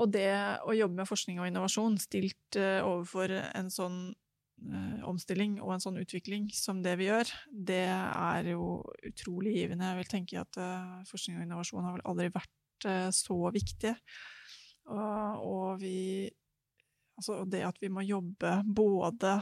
Og 0.00 0.10
det 0.10 0.28
å 0.66 0.74
jobbe 0.74 0.98
med 0.98 1.08
forskning 1.08 1.40
og 1.40 1.48
innovasjon 1.48 1.96
stilt 2.02 2.58
uh, 2.58 2.82
overfor 2.82 3.30
en 3.38 3.70
sånn 3.70 3.98
uh, 4.10 5.00
omstilling 5.06 5.60
og 5.62 5.76
en 5.76 5.84
sånn 5.84 6.00
utvikling 6.02 6.48
som 6.54 6.82
det 6.82 6.96
vi 6.98 7.08
gjør, 7.12 7.30
det 7.70 7.84
er 7.94 8.50
jo 8.54 8.80
utrolig 9.06 9.54
givende. 9.60 9.92
Jeg 9.92 10.00
vil 10.02 10.10
tenke 10.16 10.40
at 10.42 10.58
uh, 10.58 11.02
forskning 11.10 11.38
og 11.38 11.46
innovasjon 11.46 11.86
har 11.86 11.98
vel 11.98 12.08
aldri 12.10 12.30
vært 12.34 12.52
så 13.16 13.36
viktig. 13.54 13.94
Og, 14.92 15.78
vi 15.80 16.28
Altså 17.14 17.44
det 17.48 17.62
at 17.64 17.78
vi 17.80 17.88
må 17.94 18.02
jobbe 18.04 18.50
både 18.66 19.36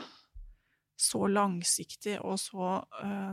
så 1.01 1.25
langsiktig 1.27 2.19
og 2.21 2.37
så 2.39 2.77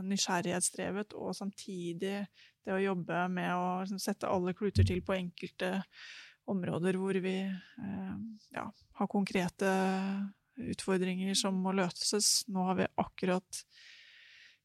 nysgjerrighetsdrevet, 0.02 1.12
og 1.12 1.36
samtidig 1.36 2.24
det 2.66 2.74
å 2.74 2.82
jobbe 2.82 3.22
med 3.32 3.50
å 3.54 3.66
liksom, 3.82 4.00
sette 4.02 4.28
alle 4.30 4.54
kluter 4.56 4.86
til 4.86 5.02
på 5.04 5.16
enkelte 5.16 5.78
områder 6.50 6.98
hvor 7.00 7.16
vi 7.22 7.36
eh, 7.46 8.14
ja, 8.56 8.66
har 8.98 9.10
konkrete 9.10 9.70
utfordringer 10.60 11.36
som 11.38 11.56
må 11.62 11.72
løses. 11.76 12.42
Nå 12.52 12.66
har 12.68 12.80
vi 12.82 12.88
akkurat 13.00 13.62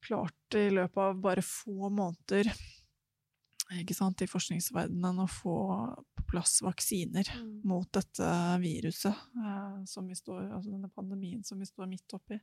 klart 0.05 0.57
i 0.57 0.67
løpet 0.73 1.01
av 1.01 1.21
bare 1.21 1.43
få 1.45 1.89
måneder 1.89 2.51
sant, 3.95 4.21
i 4.21 4.29
forskningsverdenen 4.29 5.23
å 5.23 5.27
få 5.29 5.55
på 6.15 6.25
plass 6.29 6.59
vaksiner 6.61 7.25
mm. 7.33 7.63
mot 7.65 7.87
dette 7.93 8.27
viruset, 8.61 9.15
eh, 9.41 9.79
som 9.89 10.07
vi 10.07 10.17
står, 10.17 10.51
altså 10.53 10.73
denne 10.73 10.91
pandemien 10.93 11.43
som 11.43 11.59
vi 11.59 11.65
står 11.65 11.89
midt 11.89 12.13
oppi. 12.13 12.37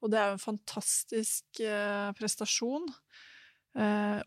Og 0.00 0.12
det 0.12 0.20
er 0.20 0.30
jo 0.30 0.38
en 0.38 0.46
fantastisk 0.46 1.60
eh, 1.60 2.08
prestasjon. 2.16 2.88
Eh, 3.76 4.20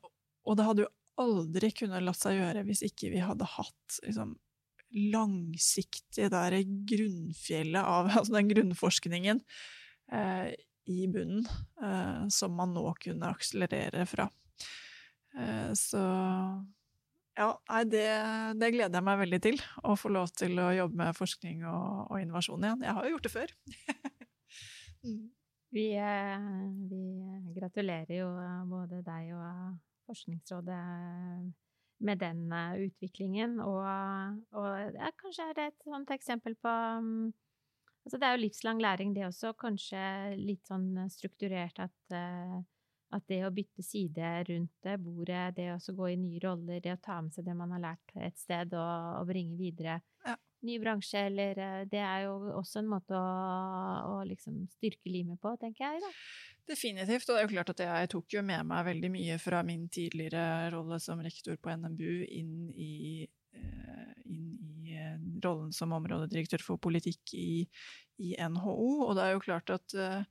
og 0.45 0.57
det 0.57 0.67
hadde 0.67 0.85
jo 0.85 0.93
aldri 1.19 1.71
kunnet 1.75 2.05
latt 2.05 2.21
seg 2.21 2.37
gjøre 2.37 2.63
hvis 2.67 2.85
ikke 2.87 3.11
vi 3.11 3.19
hadde 3.23 3.47
hatt 3.57 3.99
liksom, 4.05 4.37
langsiktig 5.13 6.29
der 6.33 6.57
grunnfjellet 6.63 7.83
av 7.83 8.09
altså 8.15 8.37
den 8.37 8.51
grunnforskningen 8.53 9.43
eh, 10.13 10.51
i 10.89 11.05
bunnen, 11.11 11.45
eh, 11.83 12.27
som 12.33 12.55
man 12.57 12.73
nå 12.73 12.87
kunne 13.03 13.29
akselerere 13.29 14.05
fra. 14.09 14.25
Eh, 15.37 15.71
så 15.77 16.01
ja, 17.39 17.49
nei, 17.69 17.83
det, 17.87 18.05
det, 18.59 18.71
gleder 18.73 18.97
jeg 18.97 19.05
meg 19.05 19.19
veldig 19.21 19.39
til. 19.45 19.59
Å 19.85 19.95
få 19.99 20.11
lov 20.11 20.31
til 20.35 20.57
å 20.59 20.71
jobbe 20.75 20.97
med 21.03 21.17
forskning 21.17 21.61
og, 21.69 22.09
og 22.09 22.23
innovasjon 22.23 22.65
igjen. 22.65 22.87
Jeg 22.87 22.97
har 22.97 23.05
jo 23.05 23.13
gjort 23.13 23.27
det 23.27 23.33
før. 23.35 23.53
mm. 25.05 25.21
Vi, 25.77 25.85
eh, 26.01 26.49
vi, 26.89 27.03
gratulerer 27.53 28.15
jo 28.17 28.31
både 28.71 29.03
deg 29.05 29.29
og 29.37 29.77
Forskningsrådet 30.09 30.79
med 31.99 32.21
den 32.21 32.47
eh, 32.55 32.79
utviklingen, 32.87 33.59
og, 33.59 33.83
og 34.55 34.95
ja, 34.95 35.11
kanskje 35.19 35.49
er 35.49 35.57
det 35.57 35.67
et 35.69 35.85
sånt 35.85 36.11
eksempel 36.15 36.57
på 36.59 36.73
mm, 37.03 37.29
Altså 37.99 38.15
det 38.17 38.25
er 38.25 38.37
jo 38.37 38.41
livslang 38.41 38.79
læring, 38.81 39.09
det 39.13 39.25
også, 39.27 39.51
kanskje 39.59 39.99
litt 40.39 40.65
sånn 40.65 40.95
strukturert 41.11 41.81
at, 41.83 42.13
eh, 42.15 42.53
at 43.13 43.25
det 43.29 43.41
å 43.45 43.51
bytte 43.53 43.83
side 43.85 44.29
rundt 44.47 44.71
det 44.87 44.95
bordet, 45.03 45.43
det 45.57 45.67
å 45.75 45.95
gå 45.97 46.07
i 46.13 46.15
nye 46.17 46.39
roller, 46.41 46.79
det 46.81 46.95
å 46.95 47.01
ta 47.03 47.19
med 47.21 47.35
seg 47.35 47.45
det 47.45 47.57
man 47.59 47.75
har 47.75 47.83
lært 47.83 48.15
et 48.15 48.39
sted 48.39 48.73
og, 48.73 49.19
og 49.19 49.27
bringe 49.29 49.59
videre. 49.59 49.99
Ja 50.25 50.37
ny 50.65 50.77
bransje, 50.81 51.21
eller 51.29 51.59
eh, 51.63 51.81
Det 51.89 52.01
er 52.03 52.25
jo 52.27 52.35
også 52.59 52.81
en 52.81 52.91
måte 52.91 53.15
å, 53.15 53.31
å 54.13 54.19
liksom 54.27 54.61
styrke 54.75 55.11
limet 55.11 55.39
på, 55.41 55.53
tenker 55.61 55.85
jeg. 55.85 56.03
da. 56.03 56.11
Definitivt, 56.69 57.29
og 57.29 57.35
det 57.35 57.41
er 57.41 57.47
jo 57.47 57.53
klart 57.55 57.73
at 57.73 57.83
jeg 57.85 58.11
tok 58.13 58.35
jo 58.35 58.45
med 58.45 58.67
meg 58.69 58.85
veldig 58.91 59.09
mye 59.13 59.39
fra 59.41 59.63
min 59.65 59.87
tidligere 59.89 60.69
rolle 60.75 60.99
som 61.01 61.21
rektor 61.25 61.57
på 61.57 61.73
NMBU 61.81 62.13
inn 62.27 62.53
i, 62.75 63.25
eh, 63.57 64.13
inn 64.29 64.53
i 64.85 64.93
eh, 64.99 65.17
rollen 65.45 65.73
som 65.75 65.95
områdedirektør 65.97 66.65
for 66.65 66.81
politikk 66.81 67.33
i, 67.39 67.65
i, 68.21 68.35
NHO. 68.37 69.07
Og 69.07 69.17
det 69.17 69.25
er 69.25 69.35
jo 69.35 69.43
klart 69.47 69.73
at 69.73 69.97
uh, 69.97 70.21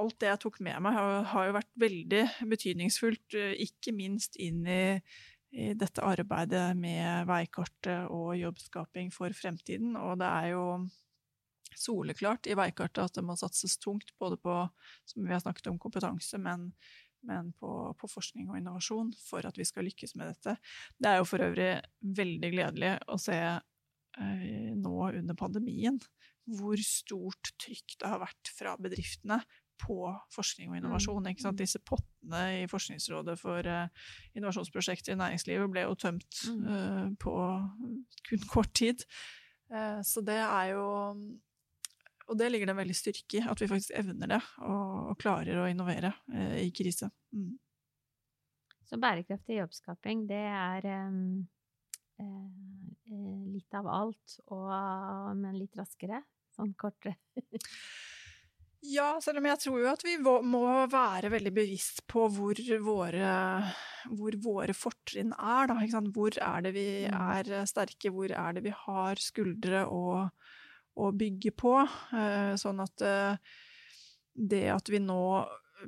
alt 0.00 0.16
det 0.20 0.28
jeg 0.28 0.40
tok 0.40 0.60
med 0.64 0.78
meg, 0.82 0.96
har, 0.96 1.24
har 1.32 1.48
jo 1.48 1.56
vært 1.56 1.74
veldig 1.80 2.22
betydningsfullt, 2.48 3.36
ikke 3.64 3.92
minst 3.96 4.38
inn 4.40 4.64
i 4.64 4.82
i 5.50 5.72
dette 5.74 6.02
arbeidet 6.06 6.76
med 6.78 7.26
veikartet 7.28 8.10
og 8.14 8.34
jobbskaping 8.38 9.10
for 9.14 9.34
fremtiden. 9.34 9.96
Og 9.98 10.18
det 10.20 10.28
er 10.30 10.50
jo 10.52 10.64
soleklart 11.76 12.48
i 12.50 12.56
veikartet 12.58 13.02
at 13.04 13.18
det 13.18 13.24
må 13.26 13.36
satses 13.38 13.78
tungt 13.82 14.12
både 14.20 14.38
på 14.42 14.54
som 15.08 15.24
vi 15.24 15.32
har 15.34 15.42
snakket 15.42 15.70
om, 15.70 15.78
kompetanse, 15.82 16.38
men, 16.42 16.70
men 17.26 17.52
på, 17.58 17.72
på, 17.98 18.10
forskning 18.10 18.50
og 18.50 18.60
innovasjon 18.60 19.12
for 19.22 19.46
at 19.46 19.58
vi 19.58 19.66
skal 19.68 19.86
lykkes 19.88 20.16
med 20.18 20.32
dette. 20.32 20.56
Det 20.98 21.10
er 21.10 21.20
jo 21.20 21.28
for 21.28 21.46
øvrig 21.46 21.72
veldig 22.20 22.52
gledelig 22.54 22.94
å 23.10 23.18
se 23.22 23.38
eh, 23.40 24.70
nå 24.76 24.96
under 25.10 25.38
pandemien 25.38 26.00
hvor 26.50 26.80
stort 26.82 27.52
trykk 27.60 27.98
det 28.00 28.08
har 28.10 28.22
vært 28.22 28.50
fra 28.56 28.74
bedriftene 28.80 29.38
på 29.80 29.98
forskning 30.34 30.70
og 30.70 30.78
innovasjon. 30.78 31.22
Mm. 31.24 31.36
mm. 31.40 31.58
Disse 31.58 31.80
pottene 31.84 32.42
i 32.62 32.66
Forskningsrådet 32.70 33.36
for 33.40 33.66
uh, 33.66 34.08
innovasjonsprosjekter 34.36 35.14
i 35.14 35.20
næringslivet 35.20 35.70
ble 35.72 35.86
jo 35.86 35.98
tømt 35.98 36.42
uh, 36.48 37.06
på 37.20 37.36
kun 38.28 38.48
kort 38.50 38.72
tid. 38.76 39.04
Uh, 39.72 40.00
så 40.06 40.22
det 40.26 40.38
er 40.40 40.74
jo 40.74 40.84
Og 42.30 42.38
det 42.38 42.50
ligger 42.50 42.68
det 42.68 42.76
en 42.76 42.82
veldig 42.82 42.94
styrke 42.94 43.40
i, 43.40 43.42
at 43.42 43.60
vi 43.60 43.66
faktisk 43.66 43.90
evner 43.98 44.36
det 44.36 44.42
og, 44.62 45.10
og 45.10 45.18
klarer 45.18 45.64
å 45.64 45.66
innovere 45.66 46.12
i 46.62 46.68
krise. 46.70 47.10
Mm. 47.34 47.56
Så 48.86 48.98
bærekraftig 49.02 49.56
jobbskaping, 49.58 50.28
det 50.30 50.44
er 50.50 50.86
um, 51.10 51.42
litt 53.50 53.74
av 53.74 53.86
alt, 53.90 54.38
og, 54.46 54.70
men 55.38 55.58
litt 55.58 55.74
raskere? 55.78 56.22
Sånn 56.54 56.72
kortere? 56.78 57.16
Ja, 58.80 59.18
selv 59.20 59.42
om 59.42 59.46
jeg 59.50 59.60
tror 59.60 59.80
jo 59.82 59.88
at 59.90 60.02
vi 60.06 60.14
må 60.24 60.64
være 60.88 61.28
veldig 61.34 61.52
bevisst 61.52 62.00
på 62.08 62.24
hvor 62.32 62.60
våre, 62.80 63.32
hvor 64.08 64.36
våre 64.40 64.76
fortrinn 64.76 65.34
er. 65.36 65.68
Da, 65.68 66.00
hvor 66.08 66.38
er 66.40 66.64
det 66.64 66.72
vi 66.76 66.86
mm. 67.04 67.18
er 67.36 67.68
sterke, 67.68 68.12
hvor 68.14 68.32
er 68.32 68.56
det 68.56 68.64
vi 68.64 68.72
har 68.86 69.20
skuldre 69.20 69.84
å, 69.84 70.24
å 70.96 71.10
bygge 71.12 71.52
på? 71.60 71.74
Eh, 72.16 72.54
sånn 72.60 72.80
at 72.80 73.04
eh, 73.04 73.58
det 74.32 74.64
at 74.72 74.88
vi 74.88 75.02
nå 75.04 75.20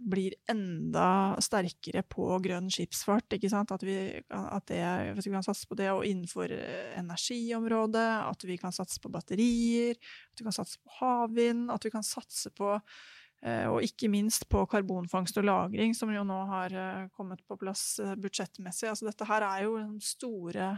blir 0.01 0.35
enda 0.51 1.37
sterkere 1.43 2.03
på 2.09 2.27
grønn 2.45 2.71
skipsfart. 2.73 3.35
At 3.35 3.85
vi, 3.85 3.97
at 4.29 4.67
det, 4.71 4.83
vi, 5.19 5.33
kan 5.33 5.45
satse 5.45 5.69
på 5.69 5.79
det 5.79 5.91
og 5.93 6.05
innenfor 6.09 6.53
eh, 6.55 6.93
energiområdet, 7.01 8.09
at 8.29 8.47
vi 8.49 8.59
kan 8.61 8.75
satse 8.75 9.01
på 9.03 9.13
batterier, 9.13 9.99
at 10.33 10.41
vi 10.41 10.47
kan 10.47 10.57
satse 10.57 10.81
på 10.83 10.97
havvind, 11.01 11.69
at 11.73 11.87
vi 11.87 11.93
kan 11.95 12.07
satse 12.07 12.53
på 12.57 12.75
eh, 12.77 13.67
og 13.71 13.83
ikke 13.87 14.11
minst 14.13 14.49
på 14.53 14.65
karbonfangst 14.71 15.41
og 15.43 15.49
-lagring, 15.49 15.97
som 15.97 16.13
jo 16.15 16.25
nå 16.25 16.41
har 16.51 16.77
eh, 16.77 17.09
kommet 17.17 17.45
på 17.47 17.59
plass 17.61 18.01
budsjettmessig. 18.17 18.89
Altså 18.91 19.09
dette 19.11 19.29
her 19.29 19.49
er 19.49 19.67
jo 19.67 19.77
store 20.01 20.75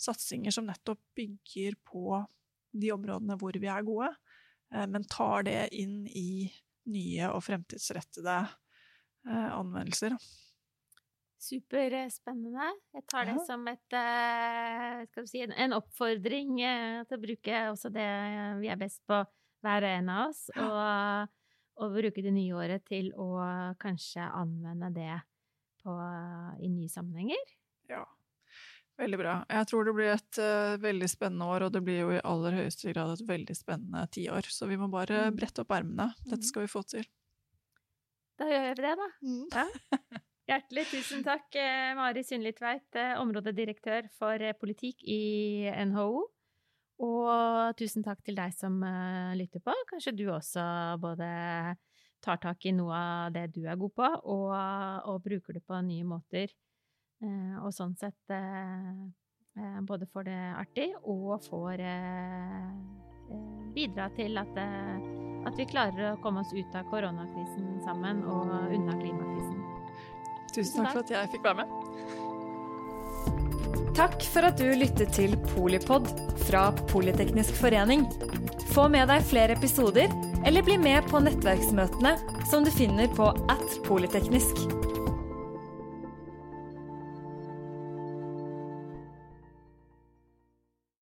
satsinger 0.00 0.52
som 0.54 0.68
nettopp 0.68 1.00
bygger 1.16 1.76
på 1.84 2.24
de 2.72 2.92
områdene 2.92 3.36
hvor 3.36 3.52
vi 3.52 3.68
er 3.68 3.82
gode, 3.84 4.08
men 4.70 5.02
tar 5.10 5.42
det 5.42 5.74
inn 5.74 6.04
i 6.06 6.46
nye 6.90 7.30
og 7.32 7.42
fremtidsrettede 7.46 8.36
eh, 8.44 9.50
anvendelser. 9.56 10.16
Superspennende. 11.40 12.66
Jeg 12.92 13.06
tar 13.08 13.28
det 13.30 13.36
ja. 13.38 13.44
som 13.48 13.64
et, 13.70 13.96
eh, 13.96 15.24
si, 15.28 15.42
en 15.48 15.76
oppfordring 15.78 16.60
eh, 16.60 17.00
til 17.08 17.16
å 17.16 17.22
bruke 17.22 17.62
også 17.72 17.92
det 17.94 18.08
vi 18.60 18.68
er 18.72 18.80
best 18.80 19.02
på, 19.08 19.22
hver 19.64 19.84
og 19.84 19.92
en 19.92 20.12
av 20.12 20.22
oss, 20.30 20.46
ja. 20.56 20.66
og, 20.66 21.32
og, 21.82 21.96
bruke 21.98 22.22
det 22.24 22.32
nye 22.32 22.54
året 22.56 22.84
til 22.88 23.10
å 23.12 23.34
kanskje 23.80 24.24
anvende 24.24 24.88
det 24.94 25.18
på, 25.82 25.96
i 26.64 26.70
nye 26.72 26.88
sammenhenger. 26.92 27.52
Ja. 27.92 28.04
Veldig 29.00 29.16
bra. 29.16 29.34
Jeg 29.48 29.68
tror 29.70 29.86
det 29.86 29.92
blir 29.96 30.10
et 30.12 30.38
uh, 30.42 30.76
veldig 30.80 31.08
spennende 31.08 31.46
år, 31.48 31.64
og 31.66 31.72
det 31.72 31.80
blir 31.86 32.02
jo 32.02 32.10
i 32.12 32.24
aller 32.32 32.58
høyeste 32.58 32.92
grad 32.92 33.14
et 33.14 33.22
veldig 33.28 33.56
spennende 33.56 34.02
tiår. 34.12 34.48
Så 34.52 34.68
vi 34.68 34.76
må 34.80 34.90
bare 34.92 35.30
mm. 35.30 35.38
brette 35.38 35.64
opp 35.64 35.72
ermene. 35.72 36.10
Dette 36.26 36.42
mm. 36.44 36.48
skal 36.50 36.66
vi 36.66 36.72
få 36.72 36.82
til. 36.90 37.06
Da 38.40 38.48
gjør 38.50 38.66
vi 38.68 38.84
det, 38.84 38.92
da. 39.00 39.08
Mm. 39.24 39.46
Ja. 39.54 39.64
Hjertelig 40.50 40.84
tusen 40.90 41.22
takk, 41.22 41.46
eh, 41.62 41.92
Mari 41.94 42.24
Sundli 42.26 42.50
Tveit, 42.56 42.88
eh, 42.98 43.14
områdedirektør 43.22 44.08
for 44.18 44.44
politikk 44.60 45.04
i 45.06 45.70
NHO. 45.88 46.24
Og 47.06 47.76
tusen 47.80 48.04
takk 48.04 48.20
til 48.26 48.36
deg 48.36 48.52
som 48.52 48.74
lytter 49.38 49.62
på. 49.64 49.72
Kanskje 49.88 50.12
du 50.18 50.26
også 50.34 50.64
både 51.00 51.28
tar 52.20 52.40
tak 52.42 52.66
i 52.68 52.74
noe 52.76 52.92
av 52.92 53.30
det 53.32 53.46
du 53.54 53.62
er 53.64 53.78
god 53.80 53.94
på, 53.96 54.08
og, 54.34 54.50
og 55.08 55.22
bruker 55.24 55.56
det 55.56 55.62
på 55.64 55.78
nye 55.86 56.04
måter. 56.04 56.52
Og 57.20 57.70
sånn 57.76 57.92
sett 58.00 58.32
både 59.84 60.06
får 60.08 60.24
det 60.30 60.38
artig 60.56 60.88
og 61.02 61.42
får 61.44 61.82
bidra 63.74 64.08
til 64.16 64.38
at, 64.40 64.56
at 65.46 65.54
vi 65.58 65.66
klarer 65.68 66.14
å 66.14 66.20
komme 66.24 66.40
oss 66.40 66.52
ut 66.54 66.74
av 66.78 66.88
koronakrisen 66.88 67.76
sammen 67.84 68.24
og 68.24 68.48
unna 68.72 68.96
klimakrisen. 68.96 69.60
Tusen 70.54 70.82
takk 70.82 70.92
for 70.96 71.02
at 71.04 71.12
jeg 71.14 71.32
fikk 71.36 71.44
være 71.46 71.58
med. 71.60 71.68
Takk 74.00 74.22
for 74.32 74.46
at 74.48 74.56
du 74.56 74.70
lyttet 74.80 75.12
til 75.12 75.36
Polipod 75.52 76.08
fra 76.46 76.70
Politeknisk 76.88 77.52
forening. 77.60 78.06
Få 78.72 78.88
med 78.88 79.10
deg 79.10 79.26
flere 79.28 79.58
episoder, 79.58 80.08
eller 80.46 80.64
bli 80.64 80.78
med 80.80 81.04
på 81.10 81.20
nettverksmøtene 81.20 82.16
som 82.48 82.64
du 82.64 82.70
finner 82.72 83.10
på 83.12 83.26
at 83.52 83.80
polyteknisk. 83.84 84.79